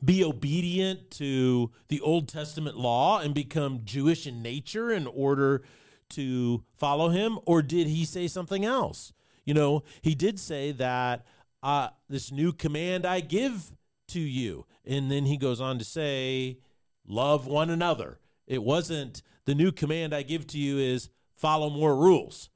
be 0.03 0.23
obedient 0.23 1.11
to 1.11 1.71
the 1.89 2.01
Old 2.01 2.27
Testament 2.27 2.75
law 2.75 3.19
and 3.19 3.33
become 3.33 3.81
Jewish 3.83 4.25
in 4.25 4.41
nature 4.41 4.91
in 4.91 5.05
order 5.07 5.61
to 6.09 6.63
follow 6.75 7.09
him? 7.09 7.37
Or 7.45 7.61
did 7.61 7.87
he 7.87 8.03
say 8.03 8.27
something 8.27 8.65
else? 8.65 9.13
You 9.49 9.55
know, 9.55 9.81
he 10.03 10.13
did 10.13 10.39
say 10.39 10.71
that 10.73 11.25
uh, 11.63 11.87
this 12.07 12.31
new 12.31 12.53
command 12.53 13.03
I 13.03 13.19
give 13.19 13.71
to 14.09 14.19
you. 14.19 14.67
And 14.85 15.09
then 15.09 15.25
he 15.25 15.37
goes 15.37 15.59
on 15.59 15.79
to 15.79 15.83
say, 15.83 16.59
love 17.07 17.47
one 17.47 17.71
another. 17.71 18.19
It 18.45 18.61
wasn't 18.61 19.23
the 19.45 19.55
new 19.55 19.71
command 19.71 20.13
I 20.13 20.21
give 20.21 20.45
to 20.49 20.59
you 20.59 20.77
is 20.77 21.09
follow 21.35 21.71
more 21.71 21.95
rules. 21.95 22.51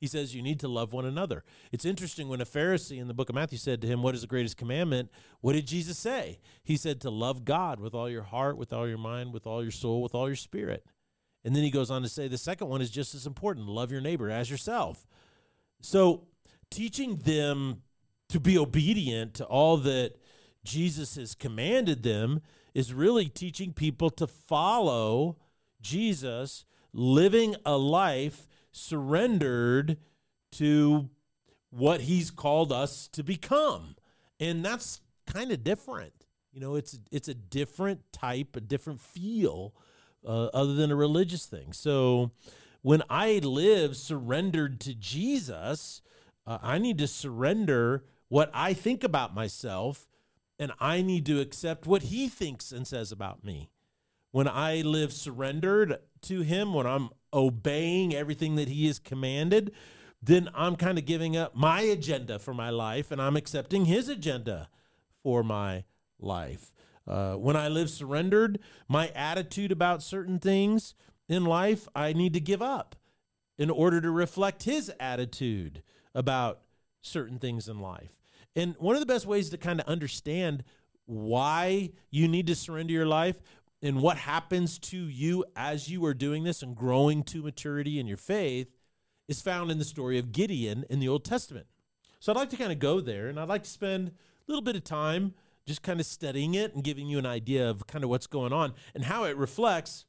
He 0.00 0.06
says 0.06 0.36
you 0.36 0.42
need 0.42 0.60
to 0.60 0.68
love 0.68 0.92
one 0.92 1.04
another. 1.04 1.42
It's 1.72 1.84
interesting 1.84 2.28
when 2.28 2.40
a 2.40 2.46
Pharisee 2.46 3.00
in 3.00 3.08
the 3.08 3.14
book 3.14 3.28
of 3.28 3.34
Matthew 3.34 3.58
said 3.58 3.80
to 3.80 3.88
him, 3.88 4.04
What 4.04 4.14
is 4.14 4.20
the 4.20 4.28
greatest 4.28 4.56
commandment? 4.56 5.10
What 5.40 5.54
did 5.54 5.66
Jesus 5.66 5.98
say? 5.98 6.38
He 6.62 6.76
said 6.76 7.00
to 7.00 7.10
love 7.10 7.44
God 7.44 7.80
with 7.80 7.92
all 7.92 8.08
your 8.08 8.22
heart, 8.22 8.56
with 8.56 8.72
all 8.72 8.86
your 8.86 8.98
mind, 8.98 9.32
with 9.32 9.48
all 9.48 9.64
your 9.64 9.72
soul, 9.72 10.00
with 10.00 10.14
all 10.14 10.28
your 10.28 10.36
spirit. 10.36 10.86
And 11.44 11.56
then 11.56 11.64
he 11.64 11.72
goes 11.72 11.90
on 11.90 12.02
to 12.02 12.08
say 12.08 12.28
the 12.28 12.38
second 12.38 12.68
one 12.68 12.80
is 12.80 12.90
just 12.90 13.16
as 13.16 13.26
important 13.26 13.66
love 13.66 13.90
your 13.90 14.00
neighbor 14.00 14.30
as 14.30 14.48
yourself. 14.48 15.08
So 15.80 16.28
teaching 16.70 17.16
them 17.16 17.82
to 18.28 18.40
be 18.40 18.58
obedient 18.58 19.34
to 19.34 19.44
all 19.44 19.76
that 19.78 20.14
Jesus 20.64 21.14
has 21.16 21.34
commanded 21.34 22.02
them 22.02 22.40
is 22.74 22.92
really 22.92 23.28
teaching 23.28 23.72
people 23.72 24.10
to 24.10 24.26
follow 24.26 25.36
Jesus, 25.80 26.64
living 26.92 27.56
a 27.64 27.76
life 27.76 28.48
surrendered 28.72 29.96
to 30.52 31.08
what 31.70 32.02
he's 32.02 32.30
called 32.30 32.72
us 32.72 33.08
to 33.08 33.22
become. 33.22 33.96
And 34.40 34.64
that's 34.64 35.00
kind 35.26 35.52
of 35.52 35.64
different. 35.64 36.12
You 36.52 36.60
know, 36.60 36.74
it's 36.74 36.98
it's 37.10 37.28
a 37.28 37.34
different 37.34 38.00
type, 38.12 38.56
a 38.56 38.60
different 38.60 39.00
feel 39.00 39.74
uh, 40.26 40.46
other 40.46 40.74
than 40.74 40.90
a 40.90 40.96
religious 40.96 41.46
thing. 41.46 41.72
So 41.72 42.32
when 42.82 43.02
I 43.10 43.38
live 43.38 43.96
surrendered 43.96 44.80
to 44.80 44.94
Jesus, 44.94 46.02
uh, 46.46 46.58
I 46.62 46.78
need 46.78 46.98
to 46.98 47.06
surrender 47.06 48.04
what 48.28 48.50
I 48.54 48.72
think 48.72 49.04
about 49.04 49.34
myself 49.34 50.06
and 50.58 50.72
I 50.80 51.02
need 51.02 51.26
to 51.26 51.40
accept 51.40 51.86
what 51.86 52.04
he 52.04 52.28
thinks 52.28 52.72
and 52.72 52.86
says 52.86 53.12
about 53.12 53.44
me. 53.44 53.70
When 54.30 54.48
I 54.48 54.80
live 54.80 55.12
surrendered 55.12 55.98
to 56.22 56.40
him, 56.40 56.74
when 56.74 56.86
I'm 56.86 57.10
obeying 57.32 58.14
everything 58.14 58.56
that 58.56 58.68
he 58.68 58.86
has 58.86 58.98
commanded, 58.98 59.72
then 60.22 60.48
I'm 60.54 60.76
kind 60.76 60.98
of 60.98 61.04
giving 61.04 61.36
up 61.36 61.54
my 61.54 61.82
agenda 61.82 62.38
for 62.38 62.54
my 62.54 62.70
life 62.70 63.10
and 63.10 63.20
I'm 63.20 63.36
accepting 63.36 63.84
his 63.84 64.08
agenda 64.08 64.68
for 65.22 65.42
my 65.42 65.84
life. 66.18 66.72
Uh, 67.06 67.34
when 67.34 67.56
I 67.56 67.68
live 67.68 67.88
surrendered, 67.88 68.58
my 68.88 69.08
attitude 69.08 69.70
about 69.70 70.02
certain 70.02 70.38
things 70.38 70.94
in 71.28 71.44
life, 71.44 71.86
I 71.94 72.12
need 72.12 72.32
to 72.34 72.40
give 72.40 72.62
up 72.62 72.96
in 73.58 73.70
order 73.70 74.00
to 74.00 74.10
reflect 74.10 74.64
his 74.64 74.92
attitude 74.98 75.82
about 76.16 76.62
certain 77.02 77.38
things 77.38 77.68
in 77.68 77.78
life. 77.78 78.18
And 78.56 78.74
one 78.78 78.96
of 78.96 79.00
the 79.00 79.06
best 79.06 79.26
ways 79.26 79.50
to 79.50 79.58
kind 79.58 79.80
of 79.80 79.86
understand 79.86 80.64
why 81.04 81.90
you 82.10 82.26
need 82.26 82.46
to 82.48 82.56
surrender 82.56 82.92
your 82.92 83.06
life 83.06 83.40
and 83.82 84.00
what 84.00 84.16
happens 84.16 84.78
to 84.78 84.96
you 84.96 85.44
as 85.54 85.88
you 85.88 86.04
are 86.06 86.14
doing 86.14 86.42
this 86.42 86.62
and 86.62 86.74
growing 86.74 87.22
to 87.22 87.42
maturity 87.42 88.00
in 88.00 88.06
your 88.06 88.16
faith 88.16 88.74
is 89.28 89.42
found 89.42 89.70
in 89.70 89.78
the 89.78 89.84
story 89.84 90.18
of 90.18 90.32
Gideon 90.32 90.84
in 90.88 90.98
the 90.98 91.08
Old 91.08 91.24
Testament. 91.24 91.66
So 92.18 92.32
I'd 92.32 92.36
like 92.36 92.50
to 92.50 92.56
kind 92.56 92.72
of 92.72 92.78
go 92.78 93.00
there 93.00 93.28
and 93.28 93.38
I'd 93.38 93.48
like 93.48 93.64
to 93.64 93.70
spend 93.70 94.08
a 94.08 94.12
little 94.48 94.62
bit 94.62 94.74
of 94.74 94.84
time 94.84 95.34
just 95.66 95.82
kind 95.82 96.00
of 96.00 96.06
studying 96.06 96.54
it 96.54 96.74
and 96.74 96.82
giving 96.82 97.08
you 97.08 97.18
an 97.18 97.26
idea 97.26 97.68
of 97.68 97.86
kind 97.86 98.02
of 98.04 98.10
what's 98.10 98.26
going 98.26 98.52
on 98.52 98.72
and 98.94 99.04
how 99.04 99.24
it 99.24 99.36
reflects 99.36 100.06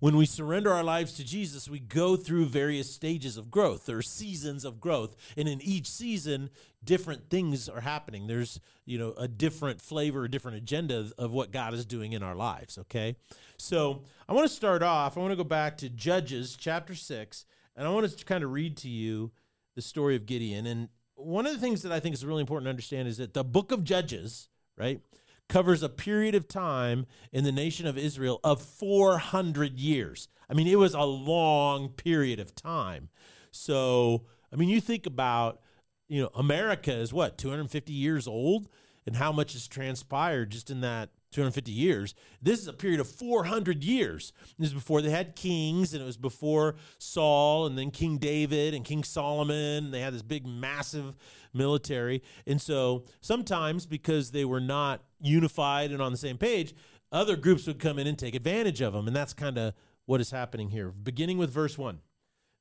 when 0.00 0.16
we 0.16 0.26
surrender 0.26 0.72
our 0.72 0.84
lives 0.84 1.14
to 1.14 1.24
Jesus, 1.24 1.68
we 1.68 1.80
go 1.80 2.16
through 2.16 2.46
various 2.46 2.92
stages 2.92 3.36
of 3.36 3.50
growth. 3.50 3.86
There 3.86 3.98
are 3.98 4.02
seasons 4.02 4.64
of 4.64 4.80
growth, 4.80 5.16
and 5.36 5.48
in 5.48 5.60
each 5.60 5.88
season, 5.90 6.50
different 6.84 7.30
things 7.30 7.68
are 7.68 7.80
happening. 7.80 8.26
There's, 8.26 8.60
you 8.84 8.98
know, 8.98 9.12
a 9.18 9.26
different 9.26 9.80
flavor, 9.80 10.24
a 10.24 10.30
different 10.30 10.58
agenda 10.58 11.10
of 11.18 11.32
what 11.32 11.50
God 11.50 11.74
is 11.74 11.84
doing 11.84 12.12
in 12.12 12.22
our 12.22 12.36
lives, 12.36 12.78
okay? 12.78 13.16
So, 13.56 14.02
I 14.28 14.32
want 14.34 14.48
to 14.48 14.54
start 14.54 14.82
off, 14.82 15.16
I 15.16 15.20
want 15.20 15.32
to 15.32 15.36
go 15.36 15.44
back 15.44 15.76
to 15.78 15.88
Judges 15.88 16.56
chapter 16.58 16.94
6, 16.94 17.44
and 17.76 17.86
I 17.86 17.90
want 17.90 18.08
to 18.08 18.24
kind 18.24 18.44
of 18.44 18.52
read 18.52 18.76
to 18.78 18.88
you 18.88 19.32
the 19.74 19.82
story 19.82 20.14
of 20.14 20.26
Gideon. 20.26 20.66
And 20.66 20.88
one 21.16 21.46
of 21.46 21.52
the 21.52 21.60
things 21.60 21.82
that 21.82 21.92
I 21.92 21.98
think 21.98 22.14
is 22.14 22.24
really 22.24 22.40
important 22.40 22.66
to 22.66 22.70
understand 22.70 23.08
is 23.08 23.16
that 23.18 23.34
the 23.34 23.44
book 23.44 23.72
of 23.72 23.82
Judges, 23.82 24.48
right? 24.76 25.00
Covers 25.48 25.82
a 25.82 25.88
period 25.88 26.34
of 26.34 26.46
time 26.48 27.06
in 27.32 27.44
the 27.44 27.52
nation 27.52 27.86
of 27.86 27.96
Israel 27.96 28.40
of 28.44 28.62
400 28.62 29.78
years. 29.78 30.28
I 30.48 30.54
mean, 30.54 30.66
it 30.66 30.78
was 30.78 30.94
a 30.94 31.02
long 31.02 31.90
period 31.90 32.40
of 32.40 32.54
time. 32.54 33.08
So, 33.50 34.24
I 34.52 34.56
mean, 34.56 34.68
you 34.68 34.80
think 34.80 35.06
about, 35.06 35.60
you 36.08 36.22
know, 36.22 36.30
America 36.34 36.92
is 36.92 37.12
what, 37.12 37.38
250 37.38 37.92
years 37.92 38.26
old? 38.26 38.68
And 39.06 39.16
how 39.16 39.32
much 39.32 39.54
has 39.54 39.66
transpired 39.66 40.50
just 40.50 40.70
in 40.70 40.82
that 40.82 41.08
250 41.32 41.70
years. 41.72 42.14
This 42.40 42.60
is 42.60 42.68
a 42.68 42.72
period 42.72 43.00
of 43.00 43.08
400 43.08 43.84
years. 43.84 44.32
This 44.58 44.68
is 44.68 44.74
before 44.74 45.02
they 45.02 45.10
had 45.10 45.36
kings, 45.36 45.92
and 45.92 46.02
it 46.02 46.06
was 46.06 46.16
before 46.16 46.76
Saul, 46.98 47.66
and 47.66 47.76
then 47.76 47.90
King 47.90 48.18
David 48.18 48.74
and 48.74 48.84
King 48.84 49.04
Solomon. 49.04 49.90
They 49.90 50.00
had 50.00 50.14
this 50.14 50.22
big, 50.22 50.46
massive 50.46 51.16
military. 51.52 52.22
And 52.46 52.60
so 52.60 53.04
sometimes, 53.20 53.84
because 53.86 54.30
they 54.30 54.44
were 54.44 54.60
not 54.60 55.02
unified 55.20 55.90
and 55.90 56.02
on 56.02 56.12
the 56.12 56.18
same 56.18 56.38
page, 56.38 56.74
other 57.10 57.36
groups 57.36 57.66
would 57.66 57.78
come 57.78 57.98
in 57.98 58.06
and 58.06 58.18
take 58.18 58.34
advantage 58.34 58.80
of 58.80 58.92
them. 58.92 59.06
And 59.06 59.16
that's 59.16 59.32
kind 59.32 59.58
of 59.58 59.74
what 60.06 60.20
is 60.20 60.30
happening 60.30 60.70
here. 60.70 60.90
Beginning 60.90 61.38
with 61.38 61.50
verse 61.50 61.76
1. 61.78 61.98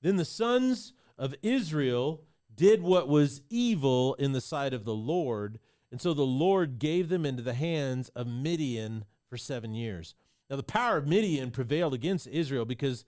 Then 0.01 0.17
the 0.17 0.25
sons 0.25 0.93
of 1.17 1.35
Israel 1.41 2.23
did 2.53 2.81
what 2.81 3.07
was 3.07 3.41
evil 3.49 4.15
in 4.15 4.31
the 4.31 4.41
sight 4.41 4.73
of 4.73 4.85
the 4.85 4.95
Lord 4.95 5.59
and 5.91 6.01
so 6.01 6.13
the 6.13 6.23
Lord 6.23 6.79
gave 6.79 7.09
them 7.09 7.25
into 7.25 7.43
the 7.43 7.53
hands 7.53 8.09
of 8.09 8.27
Midian 8.27 9.05
for 9.29 9.37
seven 9.37 9.73
years. 9.73 10.15
Now, 10.49 10.55
the 10.55 10.63
power 10.63 10.97
of 10.97 11.07
Midian 11.07 11.51
prevailed 11.51 11.93
against 11.93 12.27
Israel 12.27 12.65
because 12.65 13.05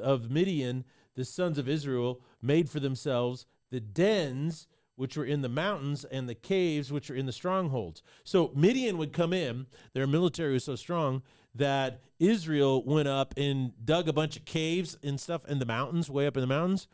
of 0.00 0.30
Midian, 0.30 0.84
the 1.14 1.24
sons 1.24 1.58
of 1.58 1.68
Israel 1.68 2.20
made 2.42 2.68
for 2.70 2.80
themselves 2.80 3.46
the 3.70 3.80
dens 3.80 4.66
which 4.98 5.16
were 5.16 5.24
in 5.24 5.42
the 5.42 5.48
mountains 5.48 6.04
and 6.04 6.28
the 6.28 6.34
caves 6.34 6.90
which 6.90 7.08
were 7.08 7.14
in 7.14 7.24
the 7.24 7.32
strongholds. 7.32 8.02
So 8.24 8.50
Midian 8.52 8.98
would 8.98 9.12
come 9.12 9.32
in, 9.32 9.66
their 9.94 10.08
military 10.08 10.54
was 10.54 10.64
so 10.64 10.74
strong 10.74 11.22
that 11.54 12.00
Israel 12.18 12.82
went 12.82 13.06
up 13.06 13.32
and 13.36 13.72
dug 13.84 14.08
a 14.08 14.12
bunch 14.12 14.36
of 14.36 14.44
caves 14.44 14.98
and 15.04 15.20
stuff 15.20 15.44
in 15.46 15.60
the 15.60 15.66
mountains, 15.66 16.10
way 16.10 16.26
up 16.26 16.36
in 16.36 16.40
the 16.40 16.48
mountains, 16.48 16.88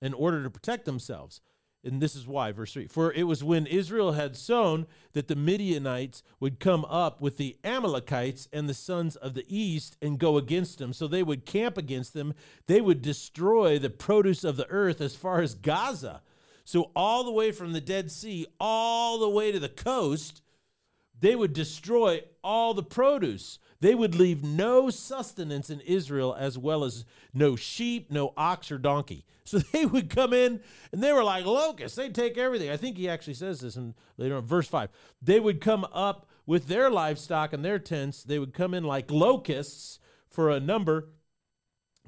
in 0.00 0.14
order 0.14 0.44
to 0.44 0.50
protect 0.50 0.84
themselves. 0.84 1.40
And 1.82 2.00
this 2.00 2.14
is 2.14 2.28
why, 2.28 2.52
verse 2.52 2.72
3 2.72 2.86
For 2.86 3.12
it 3.12 3.24
was 3.24 3.42
when 3.42 3.66
Israel 3.66 4.12
had 4.12 4.36
sown 4.36 4.86
that 5.14 5.26
the 5.26 5.34
Midianites 5.34 6.22
would 6.38 6.60
come 6.60 6.84
up 6.84 7.20
with 7.20 7.38
the 7.38 7.56
Amalekites 7.64 8.48
and 8.52 8.68
the 8.68 8.74
sons 8.74 9.16
of 9.16 9.34
the 9.34 9.44
east 9.48 9.96
and 10.00 10.16
go 10.16 10.36
against 10.36 10.78
them. 10.78 10.92
So 10.92 11.08
they 11.08 11.24
would 11.24 11.44
camp 11.44 11.76
against 11.76 12.14
them. 12.14 12.34
They 12.68 12.80
would 12.80 13.02
destroy 13.02 13.80
the 13.80 13.90
produce 13.90 14.44
of 14.44 14.56
the 14.56 14.68
earth 14.70 15.00
as 15.00 15.16
far 15.16 15.40
as 15.40 15.56
Gaza. 15.56 16.22
So, 16.68 16.90
all 16.94 17.24
the 17.24 17.32
way 17.32 17.50
from 17.50 17.72
the 17.72 17.80
Dead 17.80 18.10
Sea, 18.10 18.46
all 18.60 19.18
the 19.18 19.28
way 19.30 19.50
to 19.52 19.58
the 19.58 19.70
coast, 19.70 20.42
they 21.18 21.34
would 21.34 21.54
destroy 21.54 22.24
all 22.44 22.74
the 22.74 22.82
produce. 22.82 23.58
They 23.80 23.94
would 23.94 24.14
leave 24.14 24.44
no 24.44 24.90
sustenance 24.90 25.70
in 25.70 25.80
Israel, 25.80 26.36
as 26.38 26.58
well 26.58 26.84
as 26.84 27.06
no 27.32 27.56
sheep, 27.56 28.10
no 28.10 28.34
ox, 28.36 28.70
or 28.70 28.76
donkey. 28.76 29.24
So 29.44 29.58
they 29.72 29.86
would 29.86 30.10
come 30.10 30.34
in 30.34 30.60
and 30.92 31.02
they 31.02 31.14
were 31.14 31.24
like 31.24 31.46
locusts. 31.46 31.96
They'd 31.96 32.14
take 32.14 32.36
everything. 32.36 32.68
I 32.68 32.76
think 32.76 32.98
he 32.98 33.08
actually 33.08 33.32
says 33.32 33.60
this 33.60 33.76
in 33.76 33.94
later 34.18 34.36
on, 34.36 34.44
verse 34.44 34.68
5. 34.68 34.90
They 35.22 35.40
would 35.40 35.62
come 35.62 35.86
up 35.90 36.28
with 36.44 36.66
their 36.66 36.90
livestock 36.90 37.54
and 37.54 37.64
their 37.64 37.78
tents. 37.78 38.22
They 38.22 38.38
would 38.38 38.52
come 38.52 38.74
in 38.74 38.84
like 38.84 39.10
locusts 39.10 40.00
for 40.28 40.50
a 40.50 40.60
number. 40.60 41.08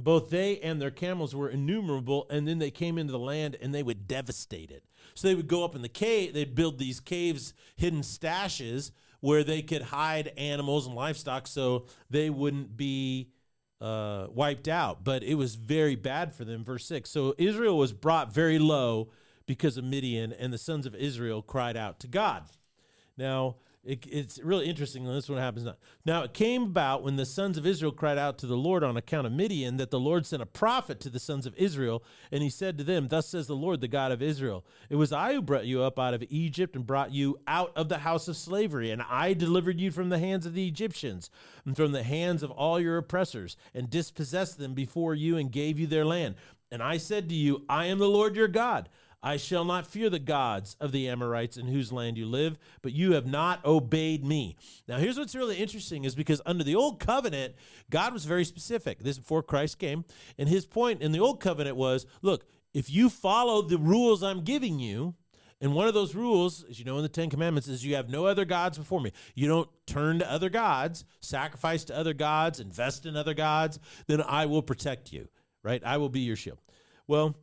Both 0.04 0.30
they 0.30 0.58
and 0.60 0.80
their 0.80 0.90
camels 0.90 1.34
were 1.34 1.48
innumerable, 1.48 2.26
and 2.30 2.46
then 2.46 2.58
they 2.58 2.70
came 2.70 2.98
into 2.98 3.12
the 3.12 3.18
land 3.18 3.56
and 3.60 3.74
they 3.74 3.82
would 3.82 4.08
devastate 4.08 4.70
it. 4.70 4.84
So 5.14 5.28
they 5.28 5.34
would 5.34 5.48
go 5.48 5.64
up 5.64 5.74
in 5.74 5.82
the 5.82 5.88
cave, 5.88 6.34
they'd 6.34 6.54
build 6.54 6.78
these 6.78 7.00
caves, 7.00 7.52
hidden 7.76 8.00
stashes 8.00 8.90
where 9.20 9.44
they 9.44 9.62
could 9.62 9.82
hide 9.82 10.28
animals 10.36 10.86
and 10.86 10.94
livestock 10.94 11.46
so 11.46 11.86
they 12.08 12.30
wouldn't 12.30 12.76
be 12.76 13.30
uh, 13.80 14.26
wiped 14.30 14.68
out. 14.68 15.04
But 15.04 15.22
it 15.22 15.34
was 15.34 15.54
very 15.54 15.94
bad 15.94 16.34
for 16.34 16.44
them. 16.44 16.64
Verse 16.64 16.86
6. 16.86 17.08
So 17.10 17.34
Israel 17.38 17.76
was 17.76 17.92
brought 17.92 18.32
very 18.32 18.58
low 18.58 19.10
because 19.46 19.76
of 19.76 19.84
Midian, 19.84 20.32
and 20.32 20.52
the 20.52 20.58
sons 20.58 20.86
of 20.86 20.94
Israel 20.94 21.42
cried 21.42 21.76
out 21.76 21.98
to 22.00 22.06
God. 22.06 22.44
Now, 23.16 23.56
it, 23.82 24.06
it's 24.06 24.38
really 24.42 24.68
interesting 24.68 25.04
this 25.04 25.28
one 25.28 25.38
happens 25.38 25.64
now. 25.64 25.76
Now, 26.04 26.22
it 26.22 26.34
came 26.34 26.64
about 26.64 27.02
when 27.02 27.16
the 27.16 27.24
sons 27.24 27.56
of 27.56 27.66
Israel 27.66 27.92
cried 27.92 28.18
out 28.18 28.36
to 28.38 28.46
the 28.46 28.56
Lord 28.56 28.84
on 28.84 28.96
account 28.96 29.26
of 29.26 29.32
Midian 29.32 29.78
that 29.78 29.90
the 29.90 29.98
Lord 29.98 30.26
sent 30.26 30.42
a 30.42 30.46
prophet 30.46 31.00
to 31.00 31.10
the 31.10 31.18
sons 31.18 31.46
of 31.46 31.54
Israel, 31.56 32.02
and 32.30 32.42
he 32.42 32.50
said 32.50 32.76
to 32.76 32.84
them, 32.84 33.08
Thus 33.08 33.28
says 33.28 33.46
the 33.46 33.56
Lord, 33.56 33.80
the 33.80 33.88
God 33.88 34.12
of 34.12 34.20
Israel 34.20 34.66
It 34.90 34.96
was 34.96 35.12
I 35.12 35.32
who 35.32 35.42
brought 35.42 35.64
you 35.64 35.82
up 35.82 35.98
out 35.98 36.12
of 36.12 36.24
Egypt 36.28 36.76
and 36.76 36.86
brought 36.86 37.12
you 37.12 37.38
out 37.46 37.72
of 37.74 37.88
the 37.88 37.98
house 37.98 38.28
of 38.28 38.36
slavery, 38.36 38.90
and 38.90 39.02
I 39.08 39.32
delivered 39.32 39.80
you 39.80 39.90
from 39.90 40.10
the 40.10 40.18
hands 40.18 40.44
of 40.44 40.52
the 40.52 40.68
Egyptians 40.68 41.30
and 41.64 41.74
from 41.74 41.92
the 41.92 42.02
hands 42.02 42.42
of 42.42 42.50
all 42.50 42.78
your 42.78 42.98
oppressors, 42.98 43.56
and 43.74 43.88
dispossessed 43.88 44.58
them 44.58 44.74
before 44.74 45.14
you 45.14 45.38
and 45.38 45.50
gave 45.50 45.78
you 45.78 45.86
their 45.86 46.04
land. 46.04 46.34
And 46.70 46.82
I 46.82 46.98
said 46.98 47.28
to 47.30 47.34
you, 47.34 47.64
I 47.68 47.86
am 47.86 47.98
the 47.98 48.08
Lord 48.08 48.36
your 48.36 48.48
God. 48.48 48.88
I 49.22 49.36
shall 49.36 49.64
not 49.64 49.86
fear 49.86 50.08
the 50.08 50.18
gods 50.18 50.76
of 50.80 50.92
the 50.92 51.08
Amorites 51.08 51.56
in 51.56 51.66
whose 51.66 51.92
land 51.92 52.16
you 52.16 52.26
live, 52.26 52.58
but 52.80 52.92
you 52.92 53.12
have 53.12 53.26
not 53.26 53.64
obeyed 53.64 54.24
me. 54.24 54.56
Now, 54.88 54.98
here's 54.98 55.18
what's 55.18 55.34
really 55.34 55.56
interesting 55.56 56.04
is 56.04 56.14
because 56.14 56.40
under 56.46 56.64
the 56.64 56.74
old 56.74 57.00
covenant, 57.00 57.54
God 57.90 58.12
was 58.12 58.24
very 58.24 58.44
specific. 58.44 59.00
This 59.00 59.18
before 59.18 59.42
Christ 59.42 59.78
came, 59.78 60.04
and 60.38 60.48
his 60.48 60.64
point 60.64 61.02
in 61.02 61.12
the 61.12 61.20
old 61.20 61.40
covenant 61.40 61.76
was, 61.76 62.06
look, 62.22 62.44
if 62.72 62.88
you 62.88 63.10
follow 63.10 63.62
the 63.62 63.78
rules 63.78 64.22
I'm 64.22 64.42
giving 64.42 64.78
you, 64.78 65.14
and 65.60 65.74
one 65.74 65.86
of 65.86 65.92
those 65.92 66.14
rules, 66.14 66.64
as 66.70 66.78
you 66.78 66.86
know 66.86 66.96
in 66.96 67.02
the 67.02 67.08
Ten 67.08 67.28
Commandments, 67.28 67.68
is 67.68 67.84
you 67.84 67.96
have 67.96 68.08
no 68.08 68.24
other 68.24 68.46
gods 68.46 68.78
before 68.78 69.00
me. 69.00 69.12
You 69.34 69.46
don't 69.46 69.68
turn 69.86 70.20
to 70.20 70.30
other 70.30 70.48
gods, 70.48 71.04
sacrifice 71.20 71.84
to 71.84 71.96
other 71.96 72.14
gods, 72.14 72.60
invest 72.60 73.04
in 73.04 73.14
other 73.14 73.34
gods, 73.34 73.78
then 74.06 74.22
I 74.22 74.46
will 74.46 74.62
protect 74.62 75.12
you, 75.12 75.28
right? 75.62 75.82
I 75.84 75.98
will 75.98 76.08
be 76.08 76.20
your 76.20 76.36
shield. 76.36 76.58
Well, 77.06 77.36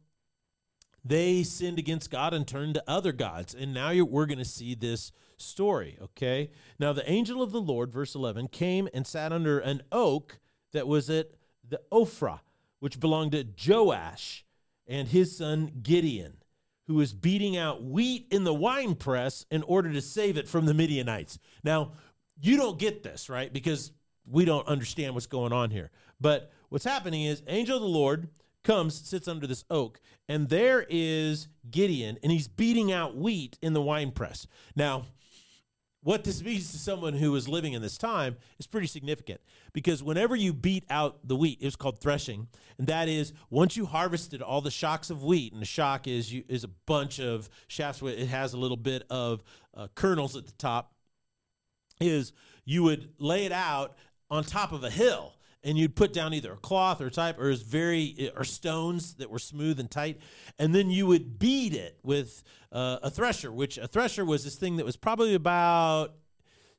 they 1.09 1.43
sinned 1.43 1.79
against 1.79 2.11
God 2.11 2.33
and 2.33 2.47
turned 2.47 2.75
to 2.75 2.83
other 2.87 3.11
gods. 3.11 3.53
And 3.53 3.73
now 3.73 3.93
we're 4.03 4.25
going 4.25 4.37
to 4.37 4.45
see 4.45 4.75
this 4.75 5.11
story, 5.37 5.97
okay? 6.01 6.51
Now, 6.79 6.93
the 6.93 7.09
angel 7.09 7.41
of 7.41 7.51
the 7.51 7.61
Lord, 7.61 7.91
verse 7.91 8.15
11, 8.15 8.47
came 8.47 8.87
and 8.93 9.05
sat 9.05 9.31
under 9.31 9.59
an 9.59 9.83
oak 9.91 10.39
that 10.73 10.87
was 10.87 11.09
at 11.09 11.31
the 11.67 11.81
Ophrah, 11.91 12.39
which 12.79 12.99
belonged 12.99 13.33
to 13.33 13.45
Joash 13.67 14.45
and 14.87 15.07
his 15.07 15.37
son 15.37 15.71
Gideon, 15.81 16.37
who 16.87 16.95
was 16.95 17.13
beating 17.13 17.57
out 17.57 17.83
wheat 17.83 18.27
in 18.31 18.43
the 18.43 18.53
winepress 18.53 19.45
in 19.51 19.63
order 19.63 19.91
to 19.91 20.01
save 20.01 20.37
it 20.37 20.47
from 20.47 20.65
the 20.65 20.73
Midianites. 20.73 21.39
Now, 21.63 21.91
you 22.39 22.55
don't 22.55 22.79
get 22.79 23.03
this, 23.03 23.29
right? 23.29 23.51
Because 23.51 23.91
we 24.25 24.45
don't 24.45 24.67
understand 24.67 25.13
what's 25.13 25.25
going 25.25 25.53
on 25.53 25.71
here. 25.71 25.91
But 26.19 26.51
what's 26.69 26.85
happening 26.85 27.23
is, 27.23 27.43
angel 27.47 27.77
of 27.77 27.81
the 27.81 27.87
Lord 27.87 28.29
comes, 28.63 28.95
sits 28.95 29.27
under 29.27 29.47
this 29.47 29.63
oak, 29.69 29.99
and 30.27 30.49
there 30.49 30.85
is 30.89 31.47
Gideon, 31.69 32.17
and 32.21 32.31
he's 32.31 32.47
beating 32.47 32.91
out 32.91 33.15
wheat 33.15 33.57
in 33.61 33.73
the 33.73 33.81
winepress. 33.81 34.47
Now, 34.75 35.05
what 36.07 36.23
this 36.23 36.41
means 36.41 36.71
to 36.71 36.77
someone 36.77 37.15
who 37.15 37.35
is 37.35 37.49
living 37.49 37.73
in 37.73 37.81
this 37.81 37.97
time 37.97 38.37
is 38.59 38.67
pretty 38.67 38.87
significant 38.87 39.41
because 39.73 40.01
whenever 40.01 40.35
you 40.35 40.53
beat 40.53 40.85
out 40.89 41.27
the 41.27 41.35
wheat, 41.35 41.57
it 41.59 41.65
was 41.65 41.75
called 41.75 41.99
threshing, 41.99 42.47
and 42.77 42.87
that 42.87 43.09
is 43.09 43.33
once 43.49 43.75
you 43.75 43.85
harvested 43.85 44.41
all 44.41 44.61
the 44.61 44.71
shocks 44.71 45.09
of 45.09 45.23
wheat, 45.23 45.51
and 45.51 45.61
a 45.61 45.65
shock 45.65 46.07
is 46.07 46.31
you, 46.31 46.43
is 46.47 46.63
a 46.63 46.69
bunch 46.85 47.19
of 47.19 47.49
shafts. 47.67 48.01
It 48.01 48.27
has 48.27 48.53
a 48.53 48.57
little 48.57 48.77
bit 48.77 49.03
of 49.09 49.43
uh, 49.73 49.87
kernels 49.95 50.37
at 50.37 50.45
the 50.45 50.53
top. 50.53 50.93
Is 51.99 52.31
you 52.63 52.83
would 52.83 53.09
lay 53.17 53.45
it 53.45 53.51
out 53.51 53.97
on 54.29 54.43
top 54.43 54.71
of 54.71 54.83
a 54.83 54.89
hill, 54.89 55.33
and 55.67 55.77
you'd 55.77 55.95
put 55.95 56.13
down 56.13 56.33
either 56.33 56.53
a 56.53 56.57
cloth 56.57 57.01
or 57.01 57.09
type 57.09 57.37
or 57.37 57.53
very 57.53 58.31
or 58.35 58.45
stones 58.45 59.15
that 59.15 59.29
were 59.29 59.37
smooth 59.37 59.79
and 59.79 59.91
tight 59.91 60.19
and 60.57 60.73
then 60.73 60.89
you 60.89 61.05
would 61.05 61.37
beat 61.37 61.73
it 61.73 61.99
with 62.03 62.41
uh, 62.71 62.97
a 63.03 63.09
thresher 63.09 63.51
which 63.51 63.77
a 63.77 63.87
thresher 63.87 64.23
was 64.23 64.43
this 64.45 64.55
thing 64.55 64.77
that 64.77 64.85
was 64.85 64.95
probably 64.95 65.35
about 65.35 66.15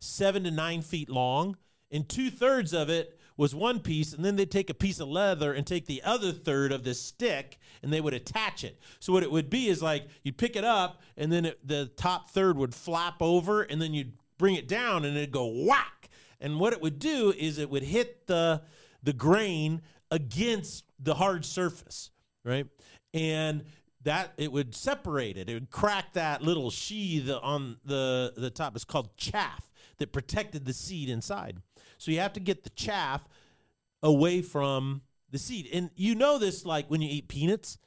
seven 0.01 0.43
to 0.43 0.51
nine 0.51 0.81
feet 0.81 1.11
long 1.11 1.57
and 1.91 2.09
two-thirds 2.09 2.73
of 2.73 2.89
it 2.89 3.19
was 3.37 3.55
one 3.55 3.79
piece 3.79 4.13
and 4.13 4.25
then 4.25 4.37
they'd 4.37 4.51
take 4.51 4.71
a 4.71 4.75
piece 4.75 4.99
of 5.01 5.09
leather 5.09 5.53
and 5.53 5.67
take 5.67 5.87
the 5.87 6.03
other 6.03 6.33
third 6.33 6.73
of 6.73 6.83
this 6.83 7.01
stick 7.01 7.59
and 7.83 7.93
they 7.93 8.01
would 8.01 8.15
attach 8.15 8.65
it. 8.65 8.81
So 8.99 9.13
what 9.13 9.23
it 9.23 9.31
would 9.31 9.49
be 9.49 9.69
is 9.69 9.81
like 9.81 10.09
you'd 10.25 10.37
pick 10.37 10.57
it 10.57 10.65
up 10.65 11.01
and 11.17 11.31
then 11.31 11.45
it, 11.45 11.67
the 11.67 11.87
top 11.97 12.31
third 12.31 12.59
would 12.59 12.75
flap 12.75 13.17
over 13.21 13.63
and 13.63 13.81
then 13.81 13.95
you'd 13.95 14.13
bring 14.39 14.57
it 14.57 14.67
down 14.67 15.05
and 15.05 15.17
it'd 15.17 15.31
go 15.31 15.47
whack 15.47 15.98
and 16.41 16.61
what 16.61 16.73
it 16.73 16.81
would 16.81 16.99
do 16.99 17.33
is 17.37 17.59
it 17.59 17.71
would 17.71 17.83
hit 17.83 18.27
the 18.27 18.63
the 19.03 19.13
grain 19.13 19.83
against 20.11 20.85
the 20.99 21.15
hard 21.15 21.45
surface, 21.45 22.11
right? 22.45 22.67
And 23.15 23.65
that 24.03 24.33
it 24.37 24.53
would 24.53 24.75
separate 24.75 25.37
it. 25.37 25.49
It 25.49 25.55
would 25.55 25.71
crack 25.71 26.13
that 26.15 26.43
little 26.43 26.71
sheath 26.71 27.31
on 27.43 27.79
the 27.85 28.33
the 28.37 28.51
top. 28.51 28.75
It's 28.75 28.85
called 28.85 29.17
chaff 29.17 29.71
that 29.99 30.13
protected 30.13 30.65
the 30.65 30.73
seed 30.73 31.09
inside. 31.09 31.59
So 31.99 32.11
you 32.11 32.21
have 32.21 32.33
to 32.35 32.41
get 32.41 32.65
the 32.65 32.71
chaff 32.71 33.27
away 34.03 34.43
from 34.43 35.03
the 35.31 35.39
seed. 35.39 35.69
And 35.73 35.91
you 35.97 36.15
know 36.15 36.39
this 36.39 36.65
like 36.65 36.89
when 36.89 37.03
you 37.03 37.09
eat 37.11 37.29
peanuts 37.29 37.79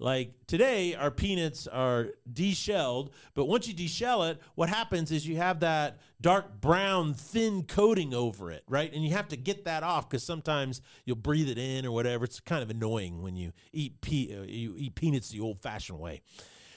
like 0.00 0.32
today, 0.46 0.94
our 0.94 1.10
peanuts 1.10 1.66
are 1.66 2.08
deshelled, 2.32 3.10
but 3.34 3.44
once 3.44 3.68
you 3.68 3.74
deshell 3.74 4.30
it, 4.30 4.40
what 4.54 4.70
happens 4.70 5.12
is 5.12 5.28
you 5.28 5.36
have 5.36 5.60
that 5.60 5.98
dark 6.22 6.58
brown 6.58 7.12
thin 7.12 7.64
coating 7.64 8.14
over 8.14 8.50
it, 8.50 8.64
right? 8.66 8.90
And 8.94 9.04
you 9.04 9.10
have 9.10 9.28
to 9.28 9.36
get 9.36 9.66
that 9.66 9.82
off 9.82 10.08
because 10.08 10.24
sometimes 10.24 10.80
you'll 11.04 11.16
breathe 11.16 11.50
it 11.50 11.58
in 11.58 11.84
or 11.84 11.90
whatever. 11.92 12.24
It's 12.24 12.40
kind 12.40 12.62
of 12.62 12.70
annoying 12.70 13.20
when 13.20 13.36
you 13.36 13.52
eat 13.74 14.00
pe- 14.00 14.34
uh, 14.34 14.44
you 14.44 14.74
eat 14.78 14.94
peanuts 14.94 15.28
the 15.28 15.40
old-fashioned 15.40 15.98
way. 15.98 16.22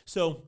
So 0.03 0.43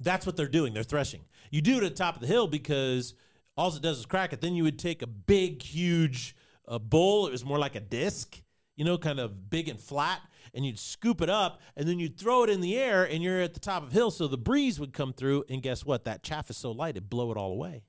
that's 0.00 0.24
what 0.24 0.36
they're 0.36 0.46
doing. 0.46 0.72
They're 0.72 0.84
threshing. 0.84 1.22
You 1.50 1.60
do 1.60 1.78
it 1.78 1.82
at 1.82 1.96
the 1.96 2.04
top 2.04 2.14
of 2.14 2.20
the 2.20 2.28
hill 2.28 2.46
because 2.46 3.14
all 3.56 3.74
it 3.74 3.82
does 3.82 3.98
is 3.98 4.06
crack 4.06 4.32
it. 4.32 4.40
Then 4.40 4.54
you 4.54 4.62
would 4.62 4.78
take 4.78 5.02
a 5.02 5.08
big, 5.08 5.60
huge 5.60 6.36
uh, 6.68 6.78
bowl. 6.78 7.26
It 7.26 7.32
was 7.32 7.44
more 7.44 7.58
like 7.58 7.74
a 7.74 7.80
disc, 7.80 8.40
you 8.76 8.84
know, 8.84 8.96
kind 8.96 9.18
of 9.18 9.50
big 9.50 9.68
and 9.68 9.80
flat 9.80 10.20
and 10.54 10.64
you'd 10.64 10.78
scoop 10.78 11.20
it 11.20 11.30
up 11.30 11.60
and 11.76 11.88
then 11.88 11.98
you'd 11.98 12.18
throw 12.18 12.42
it 12.44 12.50
in 12.50 12.60
the 12.60 12.76
air 12.78 13.04
and 13.04 13.22
you're 13.22 13.40
at 13.40 13.54
the 13.54 13.60
top 13.60 13.82
of 13.82 13.92
hill 13.92 14.10
so 14.10 14.26
the 14.26 14.38
breeze 14.38 14.78
would 14.80 14.92
come 14.92 15.12
through 15.12 15.44
and 15.48 15.62
guess 15.62 15.84
what? 15.84 16.04
That 16.04 16.22
chaff 16.22 16.50
is 16.50 16.56
so 16.56 16.72
light 16.72 16.96
it'd 16.96 17.10
blow 17.10 17.30
it 17.30 17.36
all 17.36 17.52
away. 17.52 17.84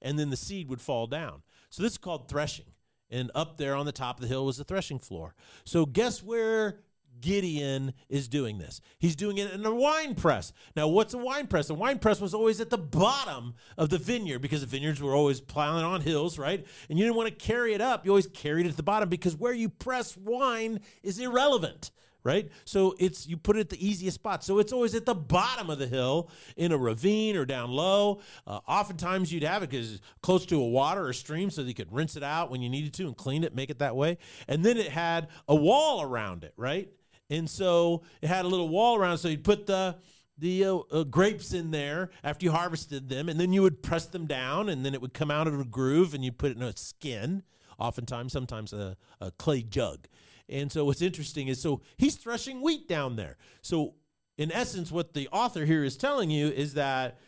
And 0.00 0.18
then 0.18 0.30
the 0.30 0.36
seed 0.36 0.68
would 0.68 0.80
fall 0.80 1.06
down. 1.06 1.42
So 1.70 1.82
this 1.82 1.92
is 1.92 1.98
called 1.98 2.28
threshing 2.28 2.66
and 3.10 3.30
up 3.34 3.56
there 3.56 3.74
on 3.74 3.86
the 3.86 3.92
top 3.92 4.16
of 4.16 4.22
the 4.22 4.28
hill 4.28 4.44
was 4.44 4.56
the 4.56 4.64
threshing 4.64 4.98
floor. 4.98 5.34
So 5.64 5.86
guess 5.86 6.22
where 6.22 6.80
Gideon 7.20 7.94
is 8.08 8.28
doing 8.28 8.58
this. 8.58 8.80
He's 8.98 9.16
doing 9.16 9.38
it 9.38 9.52
in 9.52 9.64
a 9.64 9.74
wine 9.74 10.14
press. 10.14 10.52
Now, 10.76 10.88
what's 10.88 11.14
a 11.14 11.18
wine 11.18 11.46
press? 11.46 11.70
A 11.70 11.74
wine 11.74 11.98
press 11.98 12.20
was 12.20 12.34
always 12.34 12.60
at 12.60 12.70
the 12.70 12.78
bottom 12.78 13.54
of 13.76 13.90
the 13.90 13.98
vineyard 13.98 14.40
because 14.40 14.60
the 14.60 14.66
vineyards 14.66 15.02
were 15.02 15.14
always 15.14 15.40
plowing 15.40 15.84
on 15.84 16.00
hills, 16.00 16.38
right? 16.38 16.66
And 16.88 16.98
you 16.98 17.04
didn't 17.04 17.16
want 17.16 17.28
to 17.28 17.34
carry 17.34 17.74
it 17.74 17.80
up. 17.80 18.04
You 18.04 18.12
always 18.12 18.26
carried 18.26 18.66
it 18.66 18.70
at 18.70 18.76
the 18.76 18.82
bottom 18.82 19.08
because 19.08 19.36
where 19.36 19.52
you 19.52 19.68
press 19.68 20.16
wine 20.16 20.80
is 21.02 21.18
irrelevant 21.18 21.90
right? 22.24 22.50
So 22.64 22.94
it's 22.98 23.26
you 23.26 23.36
put 23.36 23.56
it 23.56 23.60
at 23.60 23.70
the 23.70 23.86
easiest 23.86 24.16
spot. 24.16 24.44
So 24.44 24.58
it's 24.58 24.72
always 24.72 24.94
at 24.94 25.06
the 25.06 25.14
bottom 25.14 25.70
of 25.70 25.78
the 25.78 25.86
hill 25.86 26.30
in 26.56 26.72
a 26.72 26.76
ravine 26.76 27.36
or 27.36 27.44
down 27.46 27.70
low. 27.70 28.20
Uh, 28.46 28.60
oftentimes 28.68 29.32
you'd 29.32 29.44
have 29.44 29.62
it 29.62 29.70
because 29.70 30.00
close 30.20 30.44
to 30.46 30.60
a 30.60 30.68
water 30.68 31.06
or 31.06 31.12
stream, 31.12 31.50
so 31.50 31.62
you 31.62 31.74
could 31.74 31.92
rinse 31.92 32.16
it 32.16 32.22
out 32.22 32.50
when 32.50 32.60
you 32.60 32.68
needed 32.68 32.92
to 32.94 33.06
and 33.06 33.16
clean 33.16 33.44
it, 33.44 33.54
make 33.54 33.70
it 33.70 33.78
that 33.78 33.96
way. 33.96 34.18
And 34.46 34.64
then 34.64 34.76
it 34.76 34.88
had 34.88 35.28
a 35.48 35.54
wall 35.54 36.02
around 36.02 36.44
it, 36.44 36.52
right? 36.56 36.90
And 37.30 37.48
so 37.48 38.02
it 38.22 38.28
had 38.28 38.44
a 38.44 38.48
little 38.48 38.68
wall 38.68 38.96
around, 38.96 39.18
so 39.18 39.28
you'd 39.28 39.44
put 39.44 39.66
the 39.66 39.96
the 40.38 40.64
uh, 40.64 40.76
uh, 40.92 41.02
grapes 41.02 41.52
in 41.52 41.72
there 41.72 42.10
after 42.22 42.44
you 42.44 42.52
harvested 42.52 43.08
them, 43.08 43.28
and 43.28 43.40
then 43.40 43.52
you 43.52 43.60
would 43.62 43.82
press 43.82 44.06
them 44.06 44.26
down, 44.26 44.68
and 44.68 44.86
then 44.86 44.94
it 44.94 45.02
would 45.02 45.12
come 45.12 45.30
out 45.30 45.48
of 45.48 45.58
a 45.58 45.64
groove, 45.64 46.14
and 46.14 46.24
you 46.24 46.30
put 46.30 46.52
it 46.52 46.56
in 46.56 46.62
a 46.62 46.76
skin, 46.76 47.42
oftentimes, 47.76 48.32
sometimes 48.32 48.72
a, 48.72 48.96
a 49.20 49.32
clay 49.32 49.62
jug. 49.62 50.06
And 50.48 50.70
so 50.70 50.84
what's 50.84 51.02
interesting 51.02 51.48
is 51.48 51.60
so 51.60 51.82
he's 51.96 52.16
threshing 52.16 52.62
wheat 52.62 52.88
down 52.88 53.16
there. 53.16 53.36
So 53.62 53.94
in 54.38 54.52
essence, 54.52 54.90
what 54.90 55.12
the 55.12 55.28
author 55.32 55.64
here 55.64 55.84
is 55.84 55.96
telling 55.96 56.30
you 56.30 56.48
is 56.48 56.74
that 56.74 57.18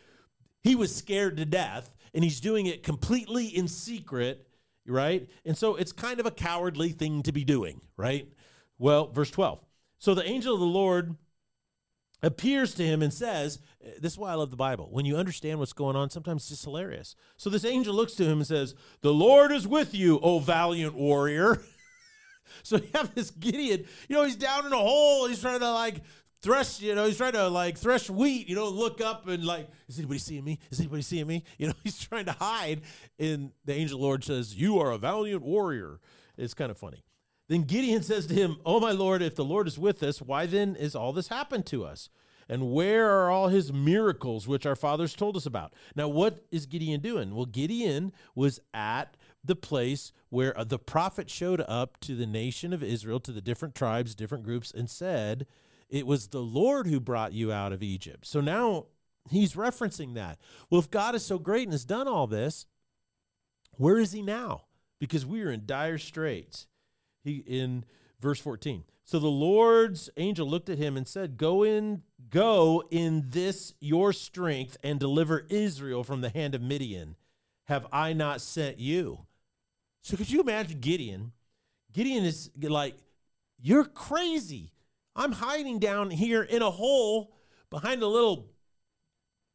he 0.63 0.75
was 0.75 0.95
scared 0.95 1.37
to 1.37 1.45
death, 1.45 1.95
and 2.13 2.23
he's 2.23 2.39
doing 2.39 2.65
it 2.65 2.83
completely 2.83 3.45
in 3.47 3.67
secret, 3.67 4.47
right? 4.87 5.29
And 5.45 5.57
so 5.57 5.75
it's 5.75 5.91
kind 5.91 6.19
of 6.19 6.25
a 6.25 6.31
cowardly 6.31 6.89
thing 6.89 7.23
to 7.23 7.31
be 7.31 7.43
doing, 7.43 7.81
right? 7.97 8.27
Well, 8.79 9.07
verse 9.07 9.29
12. 9.31 9.59
So 10.01 10.15
the 10.15 10.27
angel 10.27 10.55
of 10.55 10.59
the 10.59 10.65
Lord 10.65 11.15
appears 12.23 12.73
to 12.73 12.83
him 12.83 13.03
and 13.03 13.13
says, 13.13 13.59
This 13.99 14.13
is 14.13 14.17
why 14.17 14.31
I 14.31 14.33
love 14.33 14.49
the 14.49 14.57
Bible. 14.57 14.87
When 14.89 15.05
you 15.05 15.15
understand 15.15 15.59
what's 15.59 15.73
going 15.73 15.95
on, 15.95 16.09
sometimes 16.09 16.41
it's 16.41 16.49
just 16.49 16.63
hilarious. 16.63 17.15
So 17.37 17.51
this 17.51 17.63
angel 17.63 17.93
looks 17.93 18.15
to 18.15 18.25
him 18.25 18.39
and 18.39 18.47
says, 18.47 18.73
The 19.01 19.13
Lord 19.13 19.51
is 19.51 19.67
with 19.67 19.93
you, 19.93 20.19
O 20.21 20.39
valiant 20.39 20.95
warrior. 20.95 21.61
so 22.63 22.77
you 22.77 22.87
have 22.95 23.13
this 23.13 23.29
Gideon, 23.29 23.85
you 24.09 24.15
know, 24.15 24.23
he's 24.23 24.35
down 24.35 24.65
in 24.65 24.73
a 24.73 24.77
hole. 24.77 25.27
He's 25.27 25.39
trying 25.39 25.59
to 25.59 25.71
like 25.71 25.97
thresh, 26.41 26.81
you 26.81 26.95
know, 26.95 27.05
he's 27.05 27.17
trying 27.17 27.33
to 27.33 27.47
like 27.47 27.77
thresh 27.77 28.09
wheat, 28.09 28.49
you 28.49 28.55
know, 28.55 28.69
look 28.69 29.01
up 29.01 29.27
and 29.27 29.45
like, 29.45 29.69
is 29.87 29.99
anybody 29.99 30.17
seeing 30.17 30.43
me? 30.43 30.57
Is 30.71 30.79
anybody 30.79 31.03
seeing 31.03 31.27
me? 31.27 31.43
You 31.59 31.67
know, 31.67 31.73
he's 31.83 31.99
trying 31.99 32.25
to 32.25 32.31
hide. 32.31 32.81
And 33.19 33.51
the 33.65 33.75
angel 33.75 33.99
Lord 33.99 34.23
says, 34.23 34.55
You 34.55 34.79
are 34.79 34.89
a 34.89 34.97
valiant 34.97 35.43
warrior. 35.43 35.99
It's 36.39 36.55
kind 36.55 36.71
of 36.71 36.79
funny. 36.79 37.03
Then 37.51 37.63
Gideon 37.63 38.01
says 38.01 38.27
to 38.27 38.33
him, 38.33 38.59
Oh, 38.65 38.79
my 38.79 38.93
Lord, 38.93 39.21
if 39.21 39.35
the 39.35 39.43
Lord 39.43 39.67
is 39.67 39.77
with 39.77 40.01
us, 40.03 40.21
why 40.21 40.45
then 40.45 40.77
is 40.77 40.95
all 40.95 41.11
this 41.11 41.27
happened 41.27 41.65
to 41.65 41.83
us? 41.83 42.07
And 42.47 42.71
where 42.71 43.11
are 43.11 43.29
all 43.29 43.49
his 43.49 43.73
miracles 43.73 44.47
which 44.47 44.65
our 44.65 44.77
fathers 44.77 45.13
told 45.13 45.35
us 45.35 45.45
about? 45.45 45.73
Now, 45.93 46.07
what 46.07 46.45
is 46.49 46.65
Gideon 46.65 47.01
doing? 47.01 47.35
Well, 47.35 47.45
Gideon 47.45 48.13
was 48.35 48.61
at 48.73 49.17
the 49.43 49.57
place 49.57 50.13
where 50.29 50.57
uh, 50.57 50.63
the 50.63 50.79
prophet 50.79 51.29
showed 51.29 51.59
up 51.67 51.99
to 51.99 52.15
the 52.15 52.25
nation 52.25 52.71
of 52.71 52.81
Israel, 52.81 53.19
to 53.19 53.33
the 53.33 53.41
different 53.41 53.75
tribes, 53.75 54.15
different 54.15 54.45
groups, 54.45 54.71
and 54.71 54.89
said, 54.89 55.45
It 55.89 56.07
was 56.07 56.29
the 56.29 56.39
Lord 56.39 56.87
who 56.87 57.01
brought 57.01 57.33
you 57.33 57.51
out 57.51 57.73
of 57.73 57.83
Egypt. 57.83 58.25
So 58.25 58.39
now 58.39 58.85
he's 59.29 59.55
referencing 59.55 60.13
that. 60.13 60.39
Well, 60.69 60.79
if 60.79 60.89
God 60.89 61.15
is 61.15 61.25
so 61.25 61.37
great 61.37 61.63
and 61.63 61.73
has 61.73 61.83
done 61.83 62.07
all 62.07 62.27
this, 62.27 62.65
where 63.73 63.97
is 63.97 64.13
he 64.13 64.21
now? 64.21 64.67
Because 65.01 65.25
we 65.25 65.41
are 65.41 65.51
in 65.51 65.65
dire 65.65 65.97
straits 65.97 66.67
he 67.23 67.43
in 67.47 67.83
verse 68.19 68.39
14 68.39 68.83
so 69.03 69.19
the 69.19 69.27
lord's 69.27 70.09
angel 70.17 70.47
looked 70.47 70.69
at 70.69 70.77
him 70.77 70.97
and 70.97 71.07
said 71.07 71.37
go 71.37 71.63
in 71.63 72.01
go 72.29 72.83
in 72.91 73.25
this 73.29 73.73
your 73.79 74.13
strength 74.13 74.77
and 74.83 74.99
deliver 74.99 75.45
israel 75.49 76.03
from 76.03 76.21
the 76.21 76.29
hand 76.29 76.55
of 76.55 76.61
midian. 76.61 77.15
Have 77.65 77.87
i 77.91 78.13
not 78.13 78.41
sent 78.41 78.79
you? 78.79 79.25
So 80.01 80.17
could 80.17 80.31
you 80.31 80.41
imagine 80.41 80.79
gideon? 80.79 81.31
Gideon 81.93 82.23
is 82.23 82.49
like 82.61 82.95
you're 83.61 83.85
crazy. 83.85 84.73
I'm 85.15 85.33
hiding 85.33 85.79
down 85.79 86.09
here 86.09 86.41
in 86.41 86.61
a 86.61 86.71
hole 86.71 87.35
behind 87.69 88.01
a 88.01 88.07
little 88.07 88.47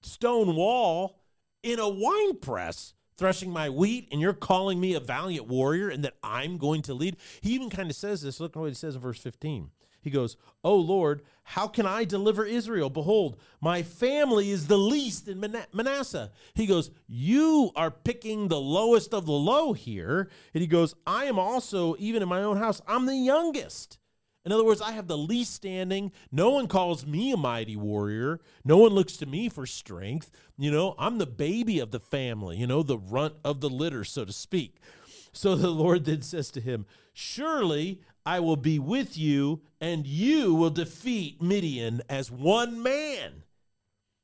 stone 0.03 0.55
wall 0.55 1.19
in 1.63 1.79
a 1.79 1.89
wine 1.89 2.39
press 2.39 2.95
threshing 3.17 3.51
my 3.51 3.69
wheat 3.69 4.09
and 4.13 4.21
you're 4.21 4.33
calling 4.33 4.81
me 4.81 4.95
a 4.95 5.01
valiant 5.01 5.47
warrior 5.47 5.89
and 5.89 6.05
that 6.05 6.17
I'm 6.23 6.59
going 6.59 6.83
to 6.83 6.95
lead. 6.95 7.17
He 7.41 7.53
even 7.53 7.71
kind 7.71 7.91
of 7.91 7.97
says 7.97 8.23
this. 8.23 8.41
Look 8.41 8.57
at 8.57 8.61
what 8.61 8.69
he 8.69 8.75
says 8.75 8.95
in 8.95 9.01
verse 9.01 9.19
15. 9.19 9.71
He 10.01 10.11
goes, 10.11 10.37
Oh 10.63 10.77
Lord, 10.77 11.23
how 11.43 11.67
can 11.67 11.85
I 11.85 12.05
deliver 12.05 12.45
Israel? 12.45 12.91
Behold, 12.91 13.41
my 13.61 13.83
family 13.83 14.51
is 14.51 14.69
the 14.69 14.79
least 14.79 15.27
in 15.27 15.41
Manasseh. 15.73 16.31
He 16.55 16.67
goes, 16.67 16.93
You 17.09 17.73
are 17.75 17.91
picking 17.91 18.47
the 18.47 18.61
lowest 18.61 19.13
of 19.13 19.27
the 19.27 19.33
low 19.33 19.73
here. 19.73 20.29
And 20.55 20.61
he 20.61 20.69
goes, 20.69 20.95
I 21.07 21.25
am 21.25 21.41
also, 21.41 21.97
even 21.99 22.23
in 22.23 22.29
my 22.29 22.43
own 22.43 22.57
house, 22.57 22.81
I'm 22.87 23.07
the 23.07 23.17
youngest. 23.17 23.99
In 24.47 24.53
other 24.53 24.65
words, 24.65 24.81
I 24.81 24.93
have 24.93 25.09
the 25.09 25.19
least 25.19 25.55
standing. 25.55 26.13
No 26.31 26.51
one 26.51 26.69
calls 26.69 27.05
me 27.05 27.33
a 27.33 27.37
mighty 27.37 27.75
warrior. 27.75 28.39
No 28.65 28.77
one 28.77 28.93
looks 28.93 29.17
to 29.17 29.27
me 29.27 29.49
for 29.49 29.67
strength. 29.67 30.31
You 30.57 30.71
know, 30.71 30.95
I'm 31.01 31.19
the 31.19 31.27
baby 31.27 31.81
of 31.81 31.91
the 31.91 31.99
family, 31.99 32.57
you 32.57 32.67
know, 32.69 32.85
the 32.85 32.97
runt 32.97 33.35
of 33.45 33.61
the 33.61 33.69
litter, 33.69 34.05
so 34.05 34.25
to 34.25 34.33
speak. 34.33 34.77
So 35.33 35.57
the 35.57 35.69
Lord 35.71 36.05
then 36.05 36.23
says 36.23 36.53
to 36.53 36.61
him, 36.61 36.87
Surely 37.13 38.01
I 38.25 38.39
will 38.39 38.57
be 38.57 38.79
with 38.79 39.19
you, 39.19 39.63
and 39.81 40.07
you 40.07 40.55
will 40.55 40.71
defeat 40.71 41.43
Midian 41.43 42.03
as 42.09 42.31
one 42.31 42.81
man. 42.81 43.43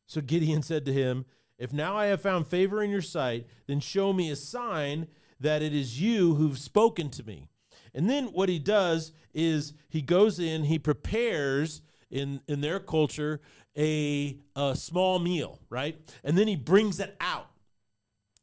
So 0.06 0.20
Gideon 0.20 0.62
said 0.62 0.84
to 0.84 0.92
him, 0.92 1.24
If 1.58 1.72
now 1.72 1.96
I 1.96 2.06
have 2.06 2.20
found 2.20 2.46
favor 2.46 2.80
in 2.80 2.92
your 2.92 3.02
sight, 3.02 3.48
then 3.66 3.80
show 3.80 4.12
me 4.12 4.30
a 4.30 4.36
sign 4.36 5.08
that 5.40 5.62
it 5.62 5.74
is 5.74 6.00
you 6.00 6.36
who've 6.36 6.58
spoken 6.58 7.10
to 7.10 7.24
me. 7.24 7.48
And 7.94 8.08
then 8.08 8.26
what 8.26 8.48
he 8.48 8.58
does 8.58 9.12
is 9.34 9.74
he 9.88 10.02
goes 10.02 10.38
in, 10.38 10.64
he 10.64 10.78
prepares 10.78 11.82
in 12.10 12.40
in 12.46 12.60
their 12.60 12.80
culture 12.80 13.40
a, 13.76 14.38
a 14.54 14.76
small 14.76 15.18
meal, 15.18 15.60
right? 15.70 15.98
And 16.22 16.36
then 16.36 16.48
he 16.48 16.56
brings 16.56 17.00
it 17.00 17.16
out 17.20 17.50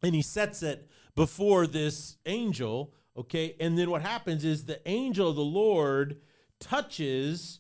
and 0.02 0.16
he 0.16 0.22
sets 0.22 0.64
it 0.64 0.90
before 1.16 1.68
this 1.68 2.18
angel, 2.26 2.94
okay? 3.16 3.56
And 3.60 3.78
then 3.78 3.92
what 3.92 4.02
happens 4.02 4.44
is 4.44 4.66
the 4.66 4.88
angel 4.88 5.30
of 5.30 5.36
the 5.36 5.42
Lord 5.42 6.22
touches 6.60 7.60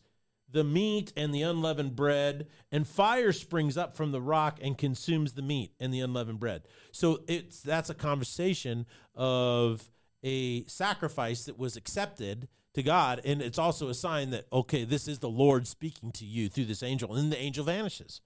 the 0.51 0.63
meat 0.63 1.13
and 1.15 1.33
the 1.33 1.43
unleavened 1.43 1.95
bread, 1.95 2.47
and 2.71 2.87
fire 2.87 3.31
springs 3.31 3.77
up 3.77 3.95
from 3.95 4.11
the 4.11 4.21
rock 4.21 4.59
and 4.61 4.77
consumes 4.77 5.33
the 5.33 5.43
meat 5.43 5.73
and 5.79 5.93
the 5.93 5.99
unleavened 5.99 6.39
bread. 6.39 6.63
So 6.91 7.19
it's 7.27 7.61
that's 7.61 7.89
a 7.89 7.93
conversation 7.93 8.87
of 9.13 9.91
a 10.23 10.65
sacrifice 10.65 11.45
that 11.45 11.57
was 11.57 11.75
accepted 11.75 12.47
to 12.73 12.83
God. 12.83 13.21
And 13.23 13.41
it's 13.41 13.59
also 13.59 13.89
a 13.89 13.93
sign 13.93 14.31
that, 14.31 14.45
okay, 14.51 14.83
this 14.83 15.07
is 15.07 15.19
the 15.19 15.29
Lord 15.29 15.67
speaking 15.67 16.11
to 16.13 16.25
you 16.25 16.49
through 16.49 16.65
this 16.65 16.83
angel. 16.83 17.15
And 17.15 17.31
the 17.31 17.39
angel 17.39 17.65
vanishes. 17.65 18.21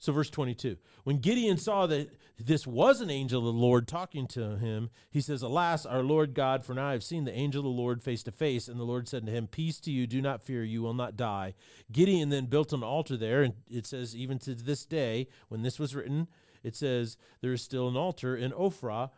So, 0.00 0.14
verse 0.14 0.30
22 0.30 0.78
When 1.04 1.18
Gideon 1.18 1.58
saw 1.58 1.86
that 1.86 2.10
this 2.38 2.66
was 2.66 3.02
an 3.02 3.10
angel 3.10 3.46
of 3.46 3.54
the 3.54 3.60
Lord 3.60 3.86
talking 3.86 4.26
to 4.28 4.56
him, 4.56 4.88
he 5.10 5.20
says, 5.20 5.42
Alas, 5.42 5.84
our 5.84 6.02
Lord 6.02 6.32
God, 6.32 6.64
for 6.64 6.72
now 6.72 6.88
I 6.88 6.92
have 6.92 7.04
seen 7.04 7.24
the 7.24 7.34
angel 7.34 7.60
of 7.60 7.64
the 7.64 7.82
Lord 7.82 8.02
face 8.02 8.22
to 8.22 8.32
face. 8.32 8.66
And 8.66 8.80
the 8.80 8.84
Lord 8.84 9.08
said 9.08 9.26
to 9.26 9.32
him, 9.32 9.46
Peace 9.46 9.78
to 9.80 9.90
you, 9.90 10.06
do 10.06 10.22
not 10.22 10.42
fear, 10.42 10.64
you 10.64 10.80
will 10.80 10.94
not 10.94 11.18
die. 11.18 11.52
Gideon 11.92 12.30
then 12.30 12.46
built 12.46 12.72
an 12.72 12.82
altar 12.82 13.18
there. 13.18 13.42
And 13.42 13.54
it 13.70 13.86
says, 13.86 14.16
even 14.16 14.38
to 14.40 14.54
this 14.54 14.86
day, 14.86 15.28
when 15.48 15.60
this 15.62 15.78
was 15.78 15.94
written, 15.94 16.28
it 16.62 16.74
says, 16.74 17.18
There 17.42 17.52
is 17.52 17.62
still 17.62 17.86
an 17.86 17.96
altar 17.96 18.34
in 18.34 18.52
Ophrah 18.52 19.10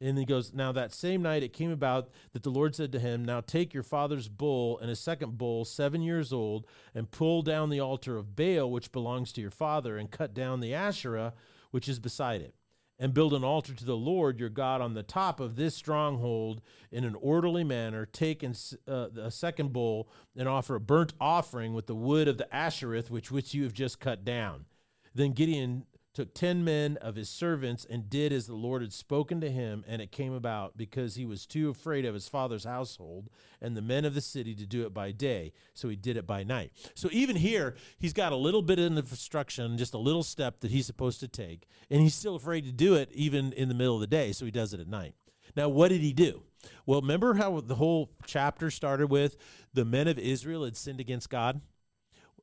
and 0.00 0.18
he 0.18 0.24
goes, 0.24 0.52
Now 0.52 0.72
that 0.72 0.92
same 0.92 1.22
night 1.22 1.42
it 1.42 1.52
came 1.52 1.70
about 1.70 2.10
that 2.32 2.42
the 2.42 2.50
Lord 2.50 2.74
said 2.74 2.92
to 2.92 2.98
him, 2.98 3.24
Now 3.24 3.40
take 3.40 3.72
your 3.72 3.82
father's 3.82 4.28
bull 4.28 4.78
and 4.78 4.90
a 4.90 4.96
second 4.96 5.38
bull, 5.38 5.64
seven 5.64 6.02
years 6.02 6.32
old, 6.32 6.66
and 6.94 7.10
pull 7.10 7.42
down 7.42 7.70
the 7.70 7.80
altar 7.80 8.16
of 8.16 8.36
Baal, 8.36 8.70
which 8.70 8.92
belongs 8.92 9.32
to 9.32 9.40
your 9.40 9.50
father, 9.50 9.96
and 9.96 10.10
cut 10.10 10.34
down 10.34 10.60
the 10.60 10.74
Asherah, 10.74 11.32
which 11.70 11.88
is 11.88 11.98
beside 11.98 12.40
it. 12.40 12.54
And 12.96 13.12
build 13.12 13.34
an 13.34 13.42
altar 13.42 13.74
to 13.74 13.84
the 13.84 13.96
Lord 13.96 14.38
your 14.38 14.48
God 14.48 14.80
on 14.80 14.94
the 14.94 15.02
top 15.02 15.40
of 15.40 15.56
this 15.56 15.74
stronghold 15.74 16.60
in 16.92 17.04
an 17.04 17.16
orderly 17.20 17.64
manner. 17.64 18.06
Take 18.06 18.44
uh, 18.44 19.08
a 19.20 19.32
second 19.32 19.72
bull 19.72 20.08
and 20.36 20.48
offer 20.48 20.76
a 20.76 20.80
burnt 20.80 21.12
offering 21.20 21.74
with 21.74 21.88
the 21.88 21.94
wood 21.96 22.28
of 22.28 22.38
the 22.38 22.46
Ashereth, 22.52 23.10
which, 23.10 23.32
which 23.32 23.52
you 23.52 23.64
have 23.64 23.72
just 23.72 23.98
cut 23.98 24.24
down. 24.24 24.66
Then 25.12 25.32
Gideon 25.32 25.86
took 26.14 26.32
ten 26.32 26.64
men 26.64 26.96
of 26.98 27.16
his 27.16 27.28
servants 27.28 27.84
and 27.88 28.08
did 28.08 28.32
as 28.32 28.46
the 28.46 28.54
Lord 28.54 28.82
had 28.82 28.92
spoken 28.92 29.40
to 29.40 29.50
him. 29.50 29.84
And 29.86 30.00
it 30.00 30.12
came 30.12 30.32
about 30.32 30.76
because 30.76 31.16
he 31.16 31.26
was 31.26 31.44
too 31.44 31.68
afraid 31.68 32.04
of 32.04 32.14
his 32.14 32.28
father's 32.28 32.64
household 32.64 33.28
and 33.60 33.76
the 33.76 33.82
men 33.82 34.04
of 34.04 34.14
the 34.14 34.20
city 34.20 34.54
to 34.54 34.64
do 34.64 34.86
it 34.86 34.94
by 34.94 35.10
day. 35.10 35.52
So 35.74 35.88
he 35.88 35.96
did 35.96 36.16
it 36.16 36.26
by 36.26 36.44
night. 36.44 36.72
So 36.94 37.08
even 37.12 37.36
here, 37.36 37.74
he's 37.98 38.12
got 38.12 38.32
a 38.32 38.36
little 38.36 38.62
bit 38.62 38.78
of 38.78 38.96
instruction, 38.96 39.76
just 39.76 39.92
a 39.92 39.98
little 39.98 40.22
step 40.22 40.60
that 40.60 40.70
he's 40.70 40.86
supposed 40.86 41.20
to 41.20 41.28
take. 41.28 41.66
And 41.90 42.00
he's 42.00 42.14
still 42.14 42.36
afraid 42.36 42.64
to 42.64 42.72
do 42.72 42.94
it 42.94 43.10
even 43.12 43.52
in 43.52 43.68
the 43.68 43.74
middle 43.74 43.96
of 43.96 44.00
the 44.00 44.06
day. 44.06 44.32
So 44.32 44.44
he 44.44 44.50
does 44.52 44.72
it 44.72 44.80
at 44.80 44.88
night. 44.88 45.14
Now, 45.56 45.68
what 45.68 45.88
did 45.88 46.00
he 46.00 46.12
do? 46.12 46.44
Well, 46.86 47.00
remember 47.00 47.34
how 47.34 47.60
the 47.60 47.74
whole 47.74 48.10
chapter 48.24 48.70
started 48.70 49.10
with 49.10 49.36
the 49.72 49.84
men 49.84 50.08
of 50.08 50.18
Israel 50.18 50.64
had 50.64 50.76
sinned 50.76 51.00
against 51.00 51.28
God? 51.28 51.60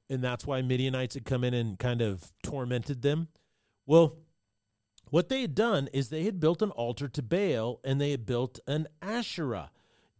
And 0.10 0.22
that's 0.22 0.46
why 0.46 0.62
Midianites 0.62 1.14
had 1.14 1.24
come 1.24 1.46
in 1.46 1.54
and 1.54 1.80
kind 1.80 2.02
of 2.02 2.34
tormented 2.44 3.02
them. 3.02 3.30
Well, 3.92 4.16
what 5.10 5.28
they 5.28 5.42
had 5.42 5.54
done 5.54 5.90
is 5.92 6.08
they 6.08 6.24
had 6.24 6.40
built 6.40 6.62
an 6.62 6.72
altar 6.72 7.10
to 7.10 7.22
Baal 7.22 7.82
and 7.84 8.00
they 8.00 8.12
had 8.12 8.26
built 8.26 8.58
an 8.66 8.88
Asherah. 9.02 9.70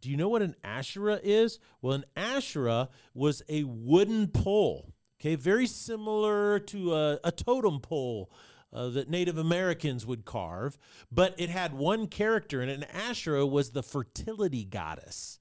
Do 0.02 0.10
you 0.10 0.18
know 0.18 0.28
what 0.28 0.42
an 0.42 0.56
Asherah 0.62 1.22
is? 1.24 1.58
Well, 1.82 1.94
an 1.94 2.04
Asherah 2.18 2.90
was 3.14 3.44
a 3.48 3.64
wooden 3.64 4.28
pole, 4.28 4.94
okay, 5.22 5.36
very 5.36 5.68
similar 5.68 6.60
to 6.60 6.94
a, 6.94 7.20
a 7.24 7.32
totem 7.32 7.80
pole 7.80 8.30
uh, 8.74 8.90
that 8.90 9.10
Native 9.10 9.38
Americans 9.38 10.06
would 10.06 10.26
carve, 10.26 10.78
but 11.10 11.34
it 11.38 11.50
had 11.50 11.74
one 11.74 12.08
character, 12.08 12.60
and 12.60 12.70
an 12.70 12.84
Asherah 12.84 13.48
was 13.48 13.70
the 13.70 13.84
fertility 13.84 14.66
goddess 14.66 15.40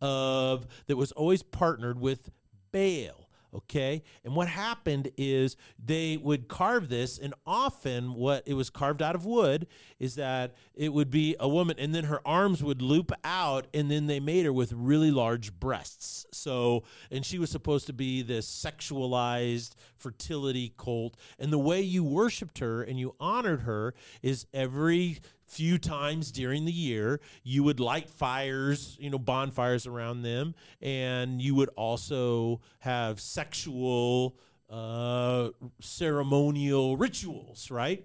of 0.00 0.66
that 0.86 0.96
was 0.96 1.12
always 1.12 1.42
partnered 1.42 2.00
with 2.00 2.30
Baal. 2.72 3.25
Okay. 3.56 4.02
And 4.22 4.36
what 4.36 4.48
happened 4.48 5.10
is 5.16 5.56
they 5.82 6.18
would 6.18 6.46
carve 6.46 6.88
this, 6.90 7.18
and 7.18 7.32
often 7.46 8.14
what 8.14 8.42
it 8.46 8.54
was 8.54 8.68
carved 8.68 9.00
out 9.00 9.14
of 9.14 9.24
wood 9.24 9.66
is 9.98 10.16
that 10.16 10.54
it 10.74 10.92
would 10.92 11.10
be 11.10 11.36
a 11.40 11.48
woman, 11.48 11.76
and 11.78 11.94
then 11.94 12.04
her 12.04 12.20
arms 12.26 12.62
would 12.62 12.82
loop 12.82 13.12
out, 13.24 13.66
and 13.72 13.90
then 13.90 14.06
they 14.06 14.20
made 14.20 14.44
her 14.44 14.52
with 14.52 14.72
really 14.72 15.10
large 15.10 15.58
breasts. 15.58 16.26
So, 16.32 16.84
and 17.10 17.24
she 17.24 17.38
was 17.38 17.50
supposed 17.50 17.86
to 17.86 17.94
be 17.94 18.20
this 18.22 18.46
sexualized 18.46 19.74
fertility 19.96 20.74
cult. 20.76 21.16
And 21.38 21.50
the 21.50 21.58
way 21.58 21.80
you 21.80 22.04
worshiped 22.04 22.58
her 22.58 22.82
and 22.82 22.98
you 22.98 23.14
honored 23.18 23.62
her 23.62 23.94
is 24.22 24.46
every 24.52 25.20
few 25.46 25.78
times 25.78 26.30
during 26.30 26.64
the 26.64 26.72
year. 26.72 27.20
You 27.42 27.62
would 27.62 27.80
light 27.80 28.10
fires, 28.10 28.96
you 29.00 29.10
know, 29.10 29.18
bonfires 29.18 29.86
around 29.86 30.22
them, 30.22 30.54
and 30.80 31.40
you 31.40 31.54
would 31.54 31.70
also 31.76 32.60
have 32.80 33.20
sexual, 33.20 34.36
uh, 34.68 35.50
ceremonial 35.80 36.96
rituals, 36.96 37.70
right? 37.70 38.04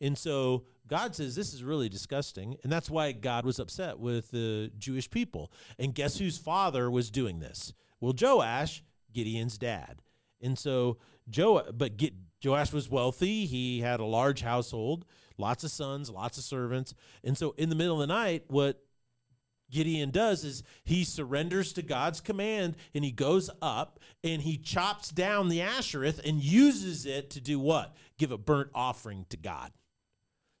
And 0.00 0.16
so 0.18 0.64
God 0.86 1.14
says 1.14 1.34
this 1.34 1.54
is 1.54 1.64
really 1.64 1.88
disgusting, 1.88 2.56
and 2.62 2.70
that's 2.70 2.90
why 2.90 3.12
God 3.12 3.44
was 3.46 3.58
upset 3.58 3.98
with 3.98 4.30
the 4.30 4.70
Jewish 4.78 5.10
people. 5.10 5.52
And 5.78 5.94
guess 5.94 6.18
whose 6.18 6.38
father 6.38 6.90
was 6.90 7.10
doing 7.10 7.40
this? 7.40 7.72
Well, 8.00 8.14
Joash, 8.20 8.82
Gideon's 9.12 9.58
dad. 9.58 10.02
And 10.40 10.58
so 10.58 10.98
Joe, 11.30 11.62
but 11.72 11.92
Joash 12.44 12.72
was 12.72 12.90
wealthy. 12.90 13.46
He 13.46 13.80
had 13.80 14.00
a 14.00 14.04
large 14.04 14.42
household 14.42 15.04
lots 15.38 15.64
of 15.64 15.70
sons, 15.70 16.10
lots 16.10 16.38
of 16.38 16.44
servants. 16.44 16.94
And 17.24 17.36
so 17.36 17.54
in 17.56 17.68
the 17.68 17.74
middle 17.74 18.00
of 18.00 18.08
the 18.08 18.14
night, 18.14 18.44
what 18.48 18.82
Gideon 19.72 20.10
does 20.10 20.44
is 20.44 20.62
he 20.84 21.02
surrenders 21.02 21.72
to 21.72 21.82
God's 21.82 22.20
command 22.20 22.76
and 22.94 23.04
he 23.04 23.10
goes 23.10 23.50
up 23.60 23.98
and 24.22 24.42
he 24.42 24.58
chops 24.58 25.10
down 25.10 25.48
the 25.48 25.60
Ashereth 25.60 26.20
and 26.24 26.42
uses 26.42 27.06
it 27.06 27.30
to 27.30 27.40
do 27.40 27.58
what? 27.58 27.96
Give 28.18 28.30
a 28.30 28.38
burnt 28.38 28.70
offering 28.74 29.26
to 29.30 29.36
God. 29.36 29.72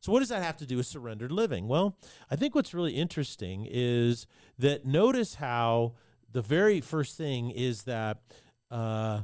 So, 0.00 0.10
what 0.10 0.18
does 0.18 0.30
that 0.30 0.42
have 0.42 0.56
to 0.56 0.66
do 0.66 0.78
with 0.78 0.86
surrendered 0.86 1.30
living? 1.30 1.68
Well, 1.68 1.96
I 2.28 2.34
think 2.34 2.56
what's 2.56 2.74
really 2.74 2.94
interesting 2.94 3.68
is 3.70 4.26
that 4.58 4.84
notice 4.84 5.36
how 5.36 5.92
the 6.32 6.42
very 6.42 6.80
first 6.80 7.16
thing 7.16 7.50
is 7.50 7.84
that 7.84 8.22
uh, 8.70 9.20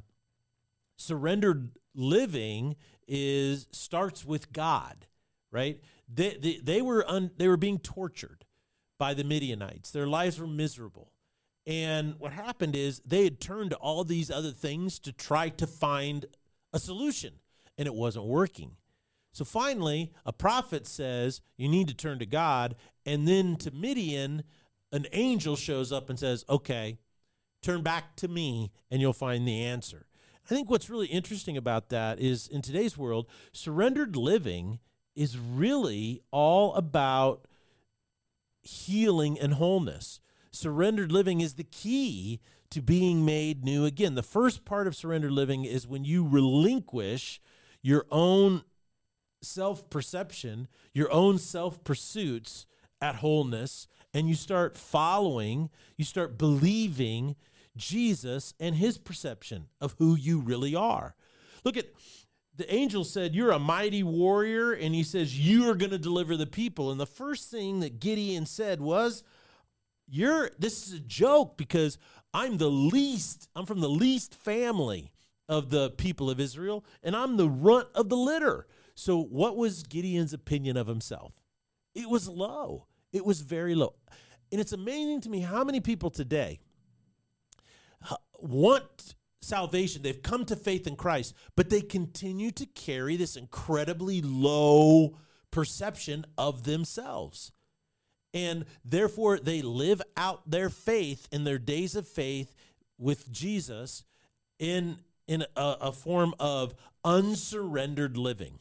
surrendered 0.97 1.71
living 1.95 2.77
is 3.09 3.67
starts 3.73 4.25
with 4.25 4.53
God 4.53 5.08
right? 5.51 5.81
They, 6.13 6.37
they, 6.41 6.61
they 6.63 6.83
were 6.83 7.09
un, 7.09 7.31
they 7.37 7.49
were 7.49 7.57
being 7.57 7.79
tortured 7.79 8.45
by 8.99 9.15
the 9.15 9.25
Midianites. 9.25 9.91
Their 9.91 10.07
lives 10.07 10.41
were 10.41 10.47
miserable. 10.47 11.13
And 11.67 12.15
what 12.19 12.33
happened 12.33 12.75
is 12.75 13.01
they 13.01 13.25
had 13.25 13.41
turned 13.41 13.71
to 13.71 13.77
all 13.77 14.05
these 14.05 14.31
other 14.31 14.53
things 14.53 14.99
to 15.01 15.13
try 15.13 15.51
to 15.51 15.67
find 15.67 16.27
a 16.73 16.79
solution, 16.79 17.35
and 17.77 17.87
it 17.87 17.95
wasn't 17.95 18.25
working. 18.25 18.77
So 19.33 19.45
finally, 19.45 20.13
a 20.25 20.33
prophet 20.33 20.87
says, 20.87 21.41
You 21.57 21.69
need 21.69 21.89
to 21.89 21.95
turn 21.95 22.19
to 22.19 22.27
God. 22.27 22.75
And 23.05 23.29
then 23.29 23.57
to 23.57 23.71
Midian, 23.71 24.43
an 24.93 25.07
angel 25.13 25.57
shows 25.57 25.93
up 25.93 26.09
and 26.09 26.19
says, 26.19 26.45
Okay, 26.49 26.99
Turn 27.63 27.83
back 27.83 28.17
to 28.17 28.29
me 28.29 28.71
and 28.91 29.01
you'll 29.01 29.13
find 29.13 29.47
the 29.47 29.65
answer. 29.65 30.07
I 30.45 30.49
think 30.49 30.71
what's 30.71 30.89
really 30.89 31.09
interesting 31.09 31.57
about 31.57 31.89
that 31.91 32.21
is 32.21 32.49
in 32.49 32.63
today's 32.63 32.97
world, 32.97 33.27
surrendered 33.53 34.17
living 34.17 34.79
is 35.19 35.37
really 35.37 36.23
all 36.31 36.75
about 36.75 37.47
healing 38.63 39.39
and 39.39 39.55
wholeness. 39.55 40.21
Surrendered 40.53 41.11
living 41.11 41.41
is 41.41 41.55
the 41.55 41.65
key 41.65 42.41
to 42.71 42.81
being 42.81 43.25
made 43.25 43.65
new 43.65 43.85
again. 43.85 44.15
The 44.15 44.23
first 44.23 44.65
part 44.65 44.87
of 44.87 44.95
surrendered 44.95 45.33
living 45.33 45.65
is 45.65 45.89
when 45.89 46.05
you 46.05 46.27
relinquish 46.27 47.41
your 47.83 48.07
own 48.13 48.63
self 49.43 49.91
perception, 49.91 50.69
your 50.95 51.11
own 51.13 51.39
self 51.39 51.83
pursuits 51.83 52.67
at 53.01 53.17
wholeness, 53.17 53.89
and 54.15 54.29
you 54.29 54.37
start 54.37 54.77
following, 54.77 55.69
you 55.97 56.05
start 56.05 56.39
believing 56.39 57.35
Jesus 57.77 58.55
and 58.61 58.77
his 58.77 58.99
perception 58.99 59.67
of 59.81 59.97
who 59.99 60.15
you 60.15 60.39
really 60.39 60.75
are. 60.75 61.15
Look 61.65 61.77
at 61.77 61.87
the 62.59 62.75
angel 62.75 63.05
said, 63.05 63.35
You're 63.35 63.53
a 63.53 63.59
mighty 63.59 64.03
warrior, 64.03 64.73
and 64.73 64.95
he 64.95 65.05
says, 65.05 65.39
You 65.39 65.71
are 65.71 65.75
going 65.75 65.93
to 65.93 65.99
deliver 65.99 66.37
the 66.37 66.47
people. 66.47 66.91
And 66.91 67.01
the 67.01 67.07
first 67.07 67.51
thing 67.51 67.81
that 67.81 68.01
Gideon 68.01 68.47
said 68.47 68.81
was, 68.81 69.23
You're 70.09 70.51
this 70.59 70.87
is 70.87 70.95
a 70.95 71.01
joke 71.01 71.57
because 71.57 71.99
I'm 72.35 72.59
the 72.59 72.71
least, 72.71 73.49
I'm 73.55 73.65
from 73.65 73.81
the 73.81 73.89
least 73.89 74.35
family 74.35 75.13
of 75.49 75.71
the 75.71 75.91
people 75.91 76.29
of 76.29 76.41
Israel, 76.41 76.85
and 77.03 77.17
I'm 77.17 77.37
the 77.37 77.49
runt 77.49 77.89
of 77.95 78.09
the 78.09 78.17
litter. 78.17 78.67
So, 78.95 79.23
what 79.23 79.57
was 79.57 79.85
Gideon's 79.85 80.33
opinion 80.33 80.77
of 80.77 80.89
himself? 80.89 81.33
It 81.95 82.11
was 82.11 82.29
low. 82.29 82.87
It 83.13 83.25
was 83.25 83.41
very 83.41 83.77
low. 83.77 83.95
And 84.51 84.61
it's 84.61 84.73
amazing 84.73 85.21
to 85.23 85.31
me 85.31 85.41
how 85.41 85.63
many 85.63 85.81
people 85.81 86.11
today 86.11 86.59
want 88.41 89.15
salvation. 89.41 90.03
They've 90.03 90.23
come 90.23 90.45
to 90.47 90.57
faith 90.57 90.87
in 90.87 90.97
Christ, 90.97 91.35
but 91.57 91.71
they 91.71 91.81
continue 91.81 92.51
to 92.53 92.67
carry 92.67 93.17
this 93.17 93.37
incredibly 93.37 94.21
low 94.23 95.17
perception 95.51 96.25
of 96.37 96.65
themselves. 96.65 97.53
And 98.35 98.67
therefore, 98.85 99.39
they 99.39 99.63
live 99.63 100.03
out 100.17 100.51
their 100.51 100.69
faith 100.69 101.29
in 101.33 101.45
their 101.45 101.59
days 101.59 101.97
of 101.97 102.07
faith 102.07 102.55
with 102.99 103.31
Jesus 103.33 104.05
in, 104.59 104.99
in 105.27 105.43
a, 105.57 105.77
a 105.81 105.93
form 105.93 106.35
of 106.39 106.75
unsurrendered 107.05 108.17
living. 108.17 108.59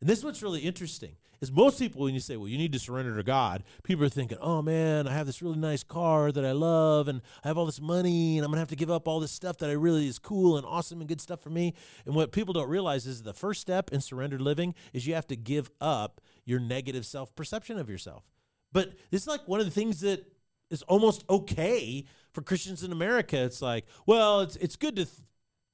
And 0.00 0.08
this 0.08 0.20
is 0.20 0.24
what's 0.24 0.42
really 0.42 0.60
interesting 0.60 1.16
is 1.44 1.52
most 1.52 1.78
people 1.78 2.02
when 2.02 2.14
you 2.14 2.20
say 2.20 2.36
well 2.36 2.48
you 2.48 2.58
need 2.58 2.72
to 2.72 2.78
surrender 2.78 3.16
to 3.16 3.22
god 3.22 3.62
people 3.82 4.04
are 4.04 4.08
thinking 4.08 4.38
oh 4.40 4.60
man 4.60 5.06
i 5.06 5.12
have 5.12 5.26
this 5.26 5.40
really 5.40 5.58
nice 5.58 5.84
car 5.84 6.32
that 6.32 6.44
i 6.44 6.52
love 6.52 7.06
and 7.06 7.20
i 7.44 7.48
have 7.48 7.56
all 7.56 7.66
this 7.66 7.80
money 7.80 8.36
and 8.36 8.44
i'm 8.44 8.50
gonna 8.50 8.60
have 8.60 8.68
to 8.68 8.76
give 8.76 8.90
up 8.90 9.06
all 9.06 9.20
this 9.20 9.30
stuff 9.30 9.58
that 9.58 9.70
i 9.70 9.72
really 9.72 10.08
is 10.08 10.18
cool 10.18 10.56
and 10.56 10.66
awesome 10.66 11.00
and 11.00 11.08
good 11.08 11.20
stuff 11.20 11.40
for 11.40 11.50
me. 11.50 11.74
And 12.06 12.14
what 12.14 12.32
people 12.32 12.54
don't 12.54 12.68
realize 12.68 13.06
is 13.06 13.22
the 13.22 13.34
first 13.34 13.60
step 13.60 13.92
in 13.92 14.00
surrendered 14.00 14.40
living 14.40 14.74
is 14.92 15.06
you 15.06 15.14
have 15.14 15.26
to 15.28 15.36
give 15.36 15.70
up 15.80 16.20
your 16.44 16.58
negative 16.58 17.06
self-perception 17.06 17.78
of 17.78 17.88
yourself. 17.88 18.24
But 18.72 18.94
it's 19.12 19.26
like 19.26 19.46
one 19.46 19.60
of 19.60 19.66
the 19.66 19.72
things 19.72 20.00
that 20.00 20.24
is 20.70 20.82
almost 20.82 21.24
okay 21.28 22.04
for 22.32 22.42
christians 22.42 22.82
in 22.82 22.90
america. 22.90 23.42
It's 23.44 23.62
like 23.62 23.84
well 24.06 24.40
it's, 24.40 24.56
it's 24.56 24.76
good 24.76 24.96
to 24.96 25.04
th- 25.04 25.18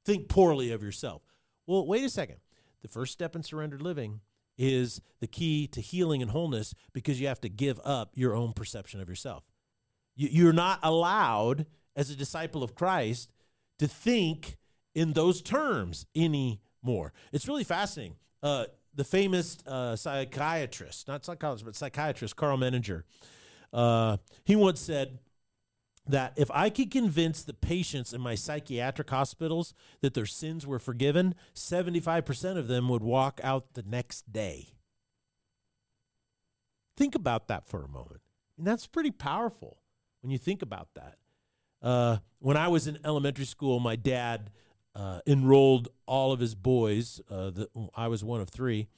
think 0.04 0.28
poorly 0.28 0.72
of 0.72 0.82
yourself. 0.82 1.22
Well 1.66 1.86
wait 1.86 2.04
a 2.04 2.10
second. 2.10 2.36
The 2.82 2.88
first 2.88 3.12
step 3.12 3.36
in 3.36 3.42
surrendered 3.42 3.82
living 3.82 4.20
is 4.58 5.00
the 5.20 5.26
key 5.26 5.66
to 5.68 5.80
healing 5.80 6.22
and 6.22 6.30
wholeness 6.30 6.74
because 6.92 7.20
you 7.20 7.26
have 7.28 7.40
to 7.40 7.48
give 7.48 7.80
up 7.84 8.12
your 8.14 8.34
own 8.34 8.52
perception 8.52 9.00
of 9.00 9.08
yourself. 9.08 9.44
You're 10.16 10.52
not 10.52 10.80
allowed, 10.82 11.66
as 11.96 12.10
a 12.10 12.16
disciple 12.16 12.62
of 12.62 12.74
Christ, 12.74 13.32
to 13.78 13.86
think 13.88 14.58
in 14.94 15.12
those 15.14 15.40
terms 15.40 16.06
anymore. 16.14 17.12
It's 17.32 17.48
really 17.48 17.64
fascinating. 17.64 18.16
Uh, 18.42 18.66
the 18.94 19.04
famous 19.04 19.58
uh, 19.66 19.96
psychiatrist, 19.96 21.08
not 21.08 21.24
psychologist, 21.24 21.64
but 21.64 21.76
psychiatrist, 21.76 22.36
Karl 22.36 22.58
Menninger, 22.58 23.04
uh, 23.72 24.16
he 24.44 24.56
once 24.56 24.80
said, 24.80 25.18
that 26.10 26.34
if 26.36 26.50
I 26.52 26.70
could 26.70 26.90
convince 26.90 27.42
the 27.42 27.54
patients 27.54 28.12
in 28.12 28.20
my 28.20 28.34
psychiatric 28.34 29.10
hospitals 29.10 29.74
that 30.00 30.14
their 30.14 30.26
sins 30.26 30.66
were 30.66 30.78
forgiven, 30.78 31.34
75% 31.54 32.56
of 32.56 32.68
them 32.68 32.88
would 32.88 33.02
walk 33.02 33.40
out 33.42 33.74
the 33.74 33.82
next 33.82 34.32
day. 34.32 34.74
Think 36.96 37.14
about 37.14 37.48
that 37.48 37.66
for 37.66 37.82
a 37.82 37.88
moment. 37.88 38.20
And 38.58 38.66
that's 38.66 38.86
pretty 38.86 39.10
powerful 39.10 39.78
when 40.22 40.30
you 40.30 40.38
think 40.38 40.62
about 40.62 40.88
that. 40.94 41.16
Uh, 41.82 42.18
when 42.40 42.56
I 42.56 42.68
was 42.68 42.86
in 42.86 42.98
elementary 43.04 43.46
school, 43.46 43.80
my 43.80 43.96
dad 43.96 44.50
uh, 44.94 45.20
enrolled 45.26 45.88
all 46.06 46.32
of 46.32 46.40
his 46.40 46.54
boys, 46.54 47.20
uh, 47.30 47.50
the, 47.50 47.68
I 47.94 48.08
was 48.08 48.22
one 48.22 48.40
of 48.40 48.50
three, 48.50 48.88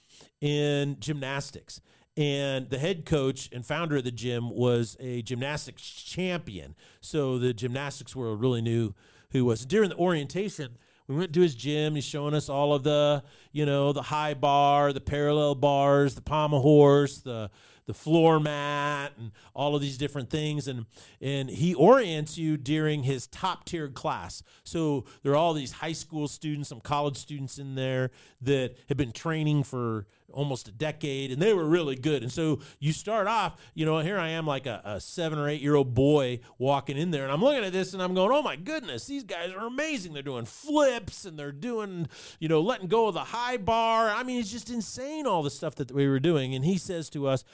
in 0.40 0.96
gymnastics 0.98 1.80
and 2.16 2.68
the 2.68 2.78
head 2.78 3.06
coach 3.06 3.48
and 3.52 3.64
founder 3.64 3.96
of 3.96 4.04
the 4.04 4.10
gym 4.10 4.50
was 4.50 4.96
a 5.00 5.22
gymnastics 5.22 5.82
champion. 5.82 6.74
So 7.00 7.38
the 7.38 7.54
gymnastics 7.54 8.14
world 8.14 8.40
really 8.40 8.60
knew 8.60 8.94
who 9.30 9.44
was. 9.44 9.64
During 9.64 9.90
the 9.90 9.96
orientation, 9.96 10.76
we 11.08 11.16
went 11.16 11.32
to 11.32 11.40
his 11.40 11.54
gym. 11.54 11.94
He's 11.94 12.04
showing 12.04 12.34
us 12.34 12.48
all 12.48 12.74
of 12.74 12.82
the, 12.82 13.24
you 13.50 13.64
know, 13.64 13.92
the 13.92 14.02
high 14.02 14.34
bar, 14.34 14.92
the 14.92 15.00
parallel 15.00 15.54
bars, 15.54 16.14
the 16.14 16.22
pommel 16.22 16.60
horse, 16.60 17.18
the 17.18 17.50
the 17.86 17.94
floor 17.94 18.38
mat 18.38 19.12
and 19.18 19.32
all 19.54 19.74
of 19.74 19.82
these 19.82 19.98
different 19.98 20.30
things 20.30 20.68
and 20.68 20.86
and 21.20 21.50
he 21.50 21.74
orients 21.74 22.38
you 22.38 22.56
during 22.56 23.02
his 23.02 23.26
top 23.26 23.64
tiered 23.64 23.94
class 23.94 24.42
so 24.64 25.04
there 25.22 25.32
are 25.32 25.36
all 25.36 25.52
these 25.52 25.72
high 25.72 25.92
school 25.92 26.28
students 26.28 26.68
some 26.68 26.80
college 26.80 27.16
students 27.16 27.58
in 27.58 27.74
there 27.74 28.10
that 28.40 28.76
have 28.88 28.96
been 28.96 29.12
training 29.12 29.62
for 29.62 30.06
almost 30.32 30.68
a 30.68 30.72
decade 30.72 31.30
and 31.30 31.40
they 31.40 31.52
were 31.52 31.64
really 31.64 31.96
good 31.96 32.22
and 32.22 32.32
so 32.32 32.58
you 32.78 32.92
start 32.92 33.26
off 33.26 33.56
you 33.74 33.84
know 33.84 33.98
here 34.00 34.18
i 34.18 34.28
am 34.28 34.46
like 34.46 34.66
a, 34.66 34.80
a 34.84 35.00
seven 35.00 35.38
or 35.38 35.48
eight 35.48 35.60
year 35.60 35.74
old 35.74 35.94
boy 35.94 36.40
walking 36.58 36.96
in 36.96 37.10
there 37.10 37.22
and 37.22 37.32
i'm 37.32 37.40
looking 37.40 37.64
at 37.64 37.72
this 37.72 37.92
and 37.92 38.02
i'm 38.02 38.14
going 38.14 38.30
oh 38.32 38.42
my 38.42 38.56
goodness 38.56 39.06
these 39.06 39.24
guys 39.24 39.50
are 39.52 39.66
amazing 39.66 40.12
they're 40.12 40.22
doing 40.22 40.44
flips 40.44 41.24
and 41.24 41.38
they're 41.38 41.52
doing 41.52 42.08
you 42.38 42.48
know 42.48 42.60
letting 42.60 42.88
go 42.88 43.08
of 43.08 43.14
the 43.14 43.20
high 43.20 43.56
bar 43.56 44.10
i 44.10 44.22
mean 44.22 44.40
it's 44.40 44.50
just 44.50 44.70
insane 44.70 45.26
all 45.26 45.42
the 45.42 45.50
stuff 45.50 45.74
that 45.74 45.92
we 45.92 46.08
were 46.08 46.20
doing 46.20 46.54
and 46.54 46.64
he 46.64 46.76
says 46.76 47.08
to 47.10 47.26
us 47.26 47.44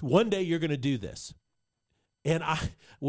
one 0.00 0.30
day 0.30 0.42
you're 0.42 0.58
going 0.58 0.70
to 0.70 0.76
do 0.76 0.98
this. 0.98 1.34
And 2.24 2.42
I, 2.44 2.58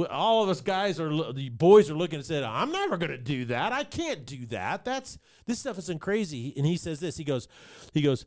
all 0.09 0.43
of 0.43 0.49
us 0.49 0.61
guys 0.61 0.99
are, 0.99 1.33
the 1.33 1.49
boys 1.49 1.89
are 1.89 1.95
looking 1.95 2.17
and 2.17 2.25
said, 2.25 2.43
I'm 2.43 2.71
never 2.71 2.97
going 2.97 3.11
to 3.11 3.17
do 3.17 3.45
that. 3.45 3.73
I 3.73 3.83
can't 3.83 4.25
do 4.25 4.45
that. 4.47 4.85
That's, 4.85 5.17
this 5.45 5.59
stuff 5.59 5.77
isn't 5.79 5.99
crazy. 5.99 6.53
And 6.55 6.65
he 6.65 6.77
says 6.77 7.01
this, 7.01 7.17
he 7.17 7.25
goes, 7.25 7.47
he 7.93 8.01
goes, 8.01 8.25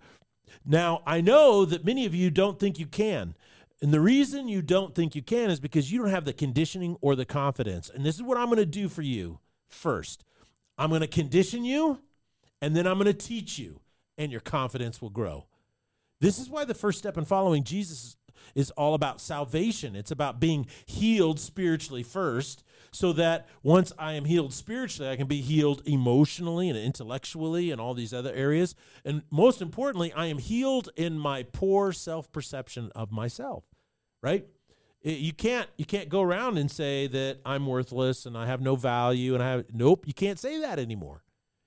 now 0.64 1.02
I 1.06 1.20
know 1.20 1.64
that 1.64 1.84
many 1.84 2.06
of 2.06 2.14
you 2.14 2.30
don't 2.30 2.58
think 2.58 2.78
you 2.78 2.86
can. 2.86 3.34
And 3.82 3.92
the 3.92 4.00
reason 4.00 4.48
you 4.48 4.62
don't 4.62 4.94
think 4.94 5.14
you 5.14 5.22
can 5.22 5.50
is 5.50 5.60
because 5.60 5.92
you 5.92 6.00
don't 6.00 6.10
have 6.10 6.24
the 6.24 6.32
conditioning 6.32 6.96
or 7.00 7.14
the 7.14 7.26
confidence. 7.26 7.90
And 7.90 8.04
this 8.04 8.16
is 8.16 8.22
what 8.22 8.38
I'm 8.38 8.46
going 8.46 8.56
to 8.56 8.66
do 8.66 8.88
for 8.88 9.02
you 9.02 9.40
first. 9.68 10.24
I'm 10.78 10.88
going 10.88 11.02
to 11.02 11.06
condition 11.06 11.64
you 11.64 12.00
and 12.62 12.74
then 12.74 12.86
I'm 12.86 12.98
going 12.98 13.06
to 13.06 13.12
teach 13.12 13.58
you 13.58 13.80
and 14.16 14.32
your 14.32 14.40
confidence 14.40 15.02
will 15.02 15.10
grow. 15.10 15.46
This 16.20 16.38
is 16.38 16.48
why 16.48 16.64
the 16.64 16.74
first 16.74 16.98
step 16.98 17.18
in 17.18 17.24
following 17.24 17.64
Jesus 17.64 18.16
is 18.54 18.70
all 18.72 18.94
about 18.94 19.20
salvation. 19.20 19.94
It's 19.94 20.10
about 20.10 20.40
being 20.40 20.66
healed 20.86 21.38
spiritually 21.38 22.02
first, 22.02 22.63
so 22.94 23.12
that 23.12 23.48
once 23.64 23.92
I 23.98 24.12
am 24.12 24.24
healed 24.24 24.52
spiritually, 24.52 25.10
I 25.10 25.16
can 25.16 25.26
be 25.26 25.40
healed 25.40 25.82
emotionally 25.84 26.68
and 26.68 26.78
intellectually 26.78 27.72
and 27.72 27.80
all 27.80 27.92
these 27.92 28.14
other 28.14 28.32
areas. 28.32 28.76
And 29.04 29.22
most 29.32 29.60
importantly, 29.60 30.12
I 30.12 30.26
am 30.26 30.38
healed 30.38 30.90
in 30.94 31.18
my 31.18 31.42
poor 31.42 31.92
self 31.92 32.30
perception 32.30 32.92
of 32.94 33.10
myself, 33.10 33.64
right? 34.22 34.46
you 35.06 35.34
can't 35.34 35.68
you 35.76 35.84
can't 35.84 36.08
go 36.08 36.22
around 36.22 36.56
and 36.56 36.70
say 36.70 37.06
that 37.06 37.38
I'm 37.44 37.66
worthless 37.66 38.24
and 38.24 38.38
I 38.38 38.46
have 38.46 38.62
no 38.62 38.74
value 38.74 39.34
and 39.34 39.42
I 39.42 39.50
have 39.50 39.64
nope 39.70 40.06
you 40.06 40.14
can't 40.14 40.38
say 40.38 40.60
that 40.60 40.78
anymore. 40.78 41.22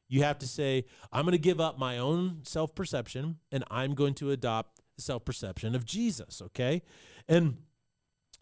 You 0.07 0.23
have 0.23 0.39
to 0.39 0.47
say 0.47 0.85
I'm 1.11 1.23
going 1.23 1.33
to 1.33 1.37
give 1.37 1.61
up 1.61 1.77
my 1.77 1.99
own 1.99 2.39
self 2.43 2.73
perception 2.73 3.37
and 3.51 3.63
I'm 3.69 3.93
going 3.93 4.15
to 4.15 4.31
adopt 4.31 4.81
the 4.95 5.03
self 5.03 5.23
perception 5.23 5.75
of 5.75 5.85
Jesus, 5.85 6.41
okay? 6.41 6.81
And, 7.27 7.57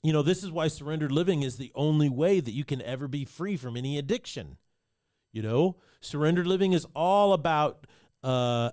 you 0.06 0.14
know, 0.14 0.22
this 0.22 0.44
is 0.44 0.52
why 0.52 0.68
surrendered 0.68 1.12
living 1.12 1.42
is 1.42 1.58
the 1.58 1.72
only 1.74 2.10
way 2.10 2.40
that 2.40 2.52
you 2.52 2.64
can 2.64 2.82
ever 2.82 3.08
be 3.08 3.26
free 3.26 3.58
from 3.58 3.76
any 3.76 3.98
addiction. 3.98 4.58
You 5.32 5.42
know, 5.42 5.78
surrendered 6.00 6.48
living 6.48 6.74
is 6.74 6.86
all 6.96 7.34
about 7.34 7.88
uh, 8.24 8.72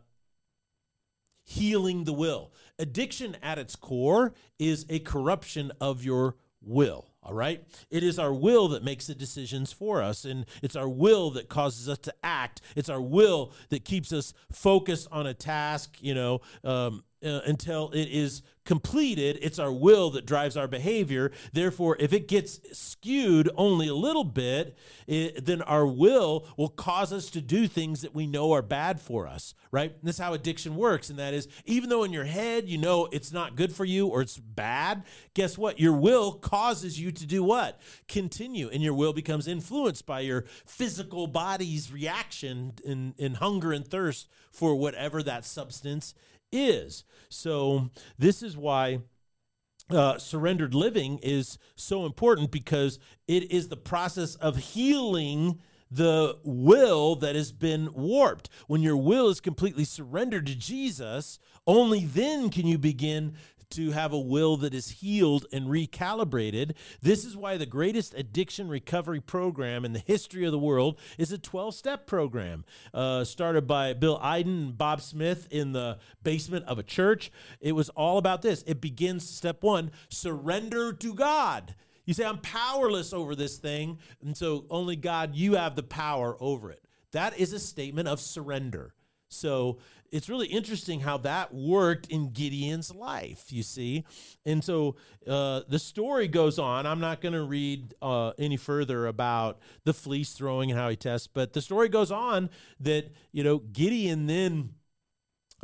healing 1.45 2.05
the 2.05 2.13
will. 2.13 2.53
Addiction 2.79 3.37
at 3.43 3.59
its 3.59 3.77
core 3.77 4.35
is 4.59 4.87
a 4.89 4.99
corruption 4.99 5.73
of 5.81 6.05
your 6.05 6.37
will. 6.61 7.09
All 7.23 7.35
right? 7.35 7.65
It 7.91 8.03
is 8.03 8.19
our 8.19 8.33
will 8.33 8.69
that 8.69 8.85
makes 8.85 9.07
the 9.07 9.15
decisions 9.15 9.73
for 9.73 10.03
us, 10.03 10.25
and 10.25 10.45
it's 10.61 10.77
our 10.77 10.89
will 10.89 11.31
that 11.31 11.49
causes 11.49 11.89
us 11.89 11.99
to 11.99 12.15
act. 12.23 12.61
It's 12.75 12.89
our 12.89 13.01
will 13.01 13.53
that 13.71 13.85
keeps 13.85 14.13
us 14.13 14.35
focused 14.51 15.09
on 15.13 15.27
a 15.27 15.35
task, 15.35 15.97
you 16.01 16.15
know, 16.15 16.41
um, 16.65 17.05
uh, 17.25 17.41
until 17.47 17.91
it 17.91 18.09
is 18.09 18.43
completed. 18.65 19.39
It's 19.43 19.59
our 19.59 19.73
will 19.73 20.11
that 20.11 20.27
drives 20.27 20.57
our 20.57 20.69
behavior. 20.69 21.33
Therefore, 21.53 21.97
if 21.99 22.13
it 22.13 22.29
gets 22.29 22.61
skewed 22.73 23.51
only 23.57 23.89
a 23.89 23.95
little 23.95 24.25
bit, 24.25 24.77
it, 25.07 25.45
then 25.45 25.63
our 25.63 25.85
will 25.85 26.47
will 26.57 26.69
cause 26.69 27.13
us 27.13 27.29
to 27.31 27.41
do 27.41 27.67
things 27.67 28.03
that 28.03 28.15
we 28.15 28.27
know 28.27 28.53
are 28.53 28.63
bad 28.63 29.01
for 29.01 29.27
us, 29.27 29.55
right? 29.73 29.91
And 29.91 30.03
this 30.03 30.17
is 30.17 30.21
how 30.21 30.33
addiction 30.33 30.77
works. 30.77 31.11
And 31.11 31.19
that 31.19 31.35
is, 31.35 31.49
even 31.65 31.91
though 31.91 32.05
in 32.05 32.13
your 32.13 32.25
head 32.25 32.69
you 32.69 32.79
know 32.79 33.09
it's 33.11 33.33
not 33.33 33.57
good 33.57 33.75
for 33.75 33.85
you 33.85 34.07
or 34.07 34.23
it's 34.23 34.39
bad, 34.39 35.03
guess 35.35 35.59
what? 35.59 35.81
Your 35.81 35.95
will 35.95 36.33
causes 36.33 37.01
you 37.01 37.11
to 37.11 37.27
do 37.27 37.43
what? 37.43 37.81
Continue. 38.07 38.69
And 38.69 38.83
your 38.83 38.95
will 38.95 39.13
becomes 39.13 39.49
influenced 39.49 40.07
by 40.07 40.21
your 40.21 40.45
physical 40.65 41.27
body's 41.27 41.93
reaction 41.93 42.75
in, 42.85 43.15
in 43.19 43.35
hunger 43.35 43.73
and 43.73 43.87
thirst 43.87 44.29
for 44.53 44.77
whatever 44.77 45.23
that 45.23 45.45
substance 45.45 46.15
is. 46.53 47.05
So, 47.29 47.91
this 48.19 48.43
is 48.43 48.57
why 48.57 49.01
uh, 49.91 50.19
surrendered 50.19 50.75
living 50.75 51.19
is 51.23 51.59
so 51.75 52.07
important 52.07 52.51
because 52.51 52.99
it 53.27 53.51
is 53.51 53.69
the 53.69 53.77
process 53.77 54.35
of 54.37 54.57
healing 54.57 55.61
the 55.91 56.39
will 56.43 57.17
that 57.17 57.35
has 57.35 57.53
been 57.53 57.93
warped. 57.93 58.49
When 58.67 58.81
your 58.81 58.97
will 58.97 59.29
is 59.29 59.41
completely 59.41 59.85
surrendered 59.85 60.47
to 60.47 60.55
Jesus, 60.55 61.39
only 61.67 62.07
then 62.07 62.49
can 62.49 62.67
you 62.67 62.79
begin 62.79 63.35
to 63.73 63.91
have 63.91 64.13
a 64.13 64.19
will 64.19 64.57
that 64.59 64.75
is 64.75 64.89
healed 64.89 65.47
and 65.53 65.67
recalibrated. 65.67 66.75
This 67.01 67.25
is 67.25 67.37
why 67.37 67.57
the 67.57 67.67
greatest 67.67 68.15
addiction 68.15 68.69
recovery 68.69 69.21
program 69.21 69.85
in 69.85 69.93
the 69.93 69.99
history 69.99 70.45
of 70.45 70.53
the 70.53 70.59
world 70.59 70.99
is 71.19 71.33
a 71.33 71.39
12 71.39 71.75
step 71.75 72.07
program 72.07 72.65
uh, 72.95 73.25
started 73.25 73.67
by 73.67 73.93
Bill 73.93 74.19
Iden 74.23 74.63
and 74.63 74.79
Bob 74.79 75.01
Smith 75.01 75.49
in 75.51 75.73
the 75.73 75.99
basement 76.23 76.65
of 76.67 76.79
a 76.79 76.83
church. 76.83 77.33
It 77.61 77.73
was 77.73 77.89
all 77.91 78.19
about 78.19 78.43
this. 78.43 78.63
It 78.67 78.81
begins 78.81 79.29
step 79.29 79.63
one 79.63 79.91
surrender 80.09 80.93
to 80.93 81.15
God. 81.15 81.75
You 82.05 82.15
say, 82.15 82.25
I'm 82.25 82.39
powerless 82.39 83.13
over 83.13 83.35
this 83.35 83.59
thing. 83.59 83.99
And 84.23 84.37
so 84.37 84.67
only 84.71 84.97
God, 84.97 85.35
you 85.35 85.55
have 85.55 85.77
the 85.77 85.83
power 85.83 86.37
over 86.41 86.71
it. 86.71 86.85
That 87.13 87.39
is 87.39 87.53
a 87.53 87.59
statement 87.59 88.09
of 88.09 88.21
surrender. 88.21 88.95
So 89.33 89.79
it's 90.13 90.29
really 90.29 90.47
interesting 90.47 91.01
how 91.01 91.17
that 91.19 91.55
worked 91.55 92.07
in 92.09 92.33
Gideon's 92.33 92.95
life, 92.95 93.51
you 93.51 93.63
see. 93.63 94.05
And 94.45 94.63
so 94.63 94.97
uh, 95.27 95.63
the 95.69 95.79
story 95.79 96.29
goes 96.29 96.59
on. 96.59 96.87
I'm 96.87 97.01
not 97.01 97.23
going 97.23 97.33
to 97.33 97.43
read 97.43 97.95
uh, 98.03 98.33
any 98.39 98.59
further 98.59 99.07
about 99.07 99.59
the 99.85 99.95
fleece 99.95 100.33
throwing 100.33 100.71
and 100.71 100.79
how 100.79 100.91
he 100.91 100.97
tests, 100.97 101.27
but 101.27 101.55
the 101.55 101.63
story 101.63 101.89
goes 101.89 102.11
on 102.13 102.51
that, 102.81 103.11
you 103.33 103.43
know, 103.43 103.59
Gideon 103.59 104.27
then. 104.27 104.75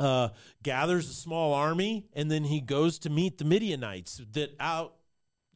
Uh, 0.01 0.29
gathers 0.63 1.09
a 1.09 1.13
small 1.13 1.53
army 1.53 2.05
and 2.13 2.31
then 2.31 2.45
he 2.45 2.61
goes 2.61 2.97
to 2.99 3.09
meet 3.09 3.37
the 3.37 3.43
Midianites 3.43 4.21
that 4.31 4.55
out 4.57 4.93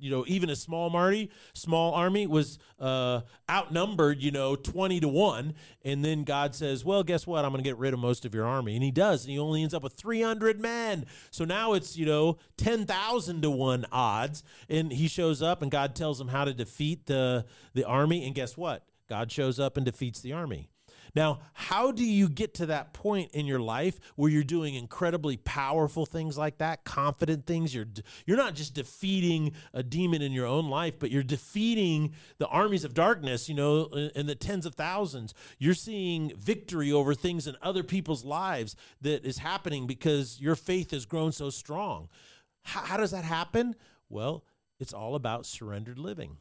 you 0.04 0.12
know, 0.12 0.26
even 0.28 0.50
a 0.50 0.56
small 0.56 0.90
Marty, 0.90 1.32
small 1.54 1.94
army 1.94 2.28
was 2.28 2.60
uh, 2.78 3.22
outnumbered, 3.50 4.22
you 4.22 4.32
know, 4.32 4.54
20 4.54 5.00
to 5.00 5.08
1. 5.08 5.54
And 5.86 6.04
then 6.04 6.26
God 6.26 6.54
says, 6.54 6.84
well, 6.84 7.04
guess 7.04 7.26
what? 7.26 7.46
I'm 7.46 7.52
going 7.52 7.64
to 7.64 7.70
get 7.70 7.78
rid 7.78 7.94
of 7.94 8.02
most 8.02 8.26
of 8.26 8.36
your 8.36 8.46
army. 8.46 8.76
And 8.76 8.84
he 8.84 8.92
does. 8.92 9.24
And 9.24 9.32
he 9.32 9.40
only 9.40 9.62
ends 9.62 9.74
up 9.74 9.82
with 9.82 9.94
300 9.94 10.60
men. 10.60 11.06
So 11.32 11.46
now 11.46 11.72
it's, 11.72 11.96
you 11.96 12.06
know, 12.06 12.38
10,000 12.58 13.42
to 13.42 13.50
1 13.50 13.86
odds. 13.94 14.44
And 14.68 14.92
he 14.92 15.08
shows 15.08 15.42
up 15.42 15.62
and 15.62 15.72
God 15.72 15.96
tells 15.96 16.20
him 16.20 16.28
how 16.28 16.44
to 16.44 16.54
defeat 16.54 17.06
the, 17.06 17.46
the 17.74 17.86
army. 17.86 18.26
And 18.26 18.36
guess 18.36 18.58
what? 18.58 18.86
God 19.08 19.32
shows 19.32 19.58
up 19.58 19.78
and 19.78 19.86
defeats 19.86 20.20
the 20.20 20.34
army. 20.34 20.70
Now, 21.16 21.42
how 21.54 21.92
do 21.92 22.04
you 22.04 22.28
get 22.28 22.56
to 22.56 22.66
that 22.68 22.94
point 22.94 23.32
in 23.34 23.46
your 23.46 23.60
life 23.60 24.00
where 24.16 24.32
you're 24.32 24.44
doing 24.44 24.74
incredibly 24.74 25.38
powerful 25.38 26.08
things 26.08 26.38
like 26.40 26.58
that, 26.58 26.86
confident 26.86 27.46
things? 27.46 27.74
You're 27.76 27.86
you're 28.26 28.38
not 28.38 28.56
just 28.56 28.74
defeating 28.74 29.54
a 29.74 29.84
demon 29.84 30.24
in 30.24 30.32
your 30.32 30.48
own 30.48 30.70
life, 30.70 30.98
but 30.98 31.12
you're 31.12 31.22
defeating 31.22 32.14
the 32.40 32.48
armies 32.48 32.84
of 32.84 32.96
darkness, 32.96 33.48
you 33.48 33.54
know, 33.54 33.86
in 34.16 34.26
the 34.26 34.34
tens 34.34 34.66
of 34.66 34.74
thousands. 34.74 35.36
You're 35.60 35.76
seeing 35.76 36.36
victory 36.36 36.92
over 36.92 37.14
things 37.14 37.46
in 37.46 37.56
other 37.62 37.84
people's 37.84 38.26
lives 38.26 38.76
that 39.02 39.24
is 39.24 39.38
happening 39.38 39.86
because 39.86 40.42
your 40.42 40.56
faith 40.56 40.92
has 40.92 41.06
grown 41.06 41.32
so 41.32 41.52
strong. 41.52 42.10
How, 42.64 42.82
how 42.82 42.98
does 42.98 43.12
that 43.12 43.24
happen? 43.24 43.76
Well, 44.10 44.46
it's 44.80 44.94
all 44.94 45.14
about 45.14 45.46
surrendered 45.46 46.00
living. 46.00 46.38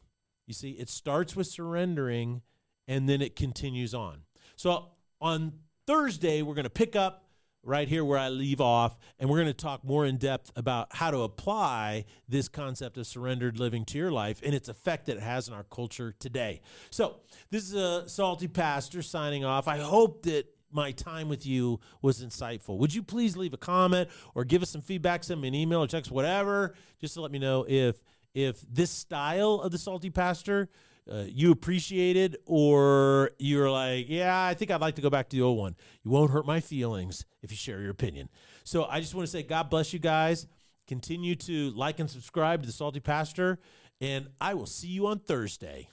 You 0.47 0.55
see, 0.55 0.71
it 0.71 0.89
starts 0.89 1.37
with 1.37 1.47
surrendering 1.47 2.41
and 2.89 3.09
then 3.09 3.21
it 3.21 3.37
continues 3.37 3.95
on. 3.95 4.23
So 4.57 4.87
on 5.21 5.53
Thursday, 5.87 6.43
we're 6.43 6.55
going 6.55 6.65
to 6.65 6.71
pick 6.71 6.97
up 6.97 7.25
right 7.65 7.89
here 7.89 8.05
where 8.05 8.19
I 8.19 8.29
leave 8.29 8.61
off, 8.61 8.99
and 9.19 9.31
we're 9.31 9.37
going 9.37 9.47
to 9.47 9.55
talk 9.55 9.85
more 9.85 10.05
in 10.05 10.17
depth 10.17 10.51
about 10.57 10.89
how 10.91 11.11
to 11.11 11.21
apply 11.21 12.07
this 12.29 12.49
concept 12.49 12.99
of 12.99 13.07
surrendered 13.07 13.59
living 13.59 13.85
to 13.87 13.99
your 13.99 14.11
life 14.11 14.41
and 14.45 14.55
its 14.55 14.69
effect 14.69 15.07
that 15.07 15.19
it 15.19 15.23
has 15.23 15.47
in 15.49 15.55
our 15.55 15.63
culture 15.65 16.15
today. 16.19 16.61
So, 16.91 17.21
this 17.51 17.65
is 17.65 17.75
a 17.75 18.09
salty 18.09 18.49
pastor 18.49 19.03
signing 19.03 19.45
off. 19.45 19.69
I 19.69 19.79
hope 19.79 20.25
that 20.25 20.47
my 20.73 20.91
time 20.91 21.29
with 21.29 21.47
you 21.47 21.81
was 22.01 22.25
insightful. 22.25 22.79
Would 22.79 22.95
you 22.95 23.03
please 23.03 23.37
leave 23.37 23.53
a 23.53 23.59
comment 23.59 24.09
or 24.35 24.45
give 24.45 24.63
us 24.63 24.71
some 24.71 24.81
feedback, 24.81 25.23
send 25.23 25.41
me 25.41 25.49
an 25.49 25.55
email 25.55 25.83
or 25.83 25.87
text, 25.87 26.11
whatever, 26.11 26.75
just 27.01 27.15
to 27.15 27.21
let 27.21 27.31
me 27.31 27.39
know 27.39 27.65
if 27.69 28.03
if 28.35 28.63
this 28.63 28.91
style 28.91 29.61
of 29.63 29.71
the 29.73 29.79
salty 29.79 30.09
pastor 30.09 30.71
uh, 31.11 31.25
you 31.27 31.51
appreciated 31.51 32.37
or 32.47 33.31
you're 33.39 33.71
like, 33.71 34.09
yeah, 34.09 34.45
I 34.45 34.55
think 34.55 34.71
I'd 34.71 34.81
like 34.81 34.95
to 34.97 35.03
go 35.03 35.11
back 35.11 35.29
to 35.31 35.37
the 35.37 35.43
old 35.43 35.59
one. 35.59 35.75
You 36.05 36.13
won't 36.13 36.31
hurt 36.31 36.47
my 36.47 36.61
feelings 36.61 37.25
if 37.43 37.51
you 37.51 37.57
share 37.57 37.81
your 37.81 37.91
opinion. 37.91 38.29
So 38.65 38.85
I 38.85 39.01
just 39.01 39.15
want 39.15 39.27
to 39.27 39.31
say, 39.31 39.43
God 39.43 39.69
bless 39.69 39.93
you 39.93 39.99
guys. 39.99 40.47
Continue 40.87 41.35
to 41.37 41.71
like 41.71 41.99
and 41.99 42.09
subscribe 42.09 42.63
to 42.63 42.67
The 42.67 42.73
Salty 42.73 43.01
Pastor, 43.01 43.59
and 44.01 44.29
I 44.41 44.55
will 44.55 44.67
see 44.67 44.89
you 44.89 45.07
on 45.07 45.21
Thursday. 45.21 45.89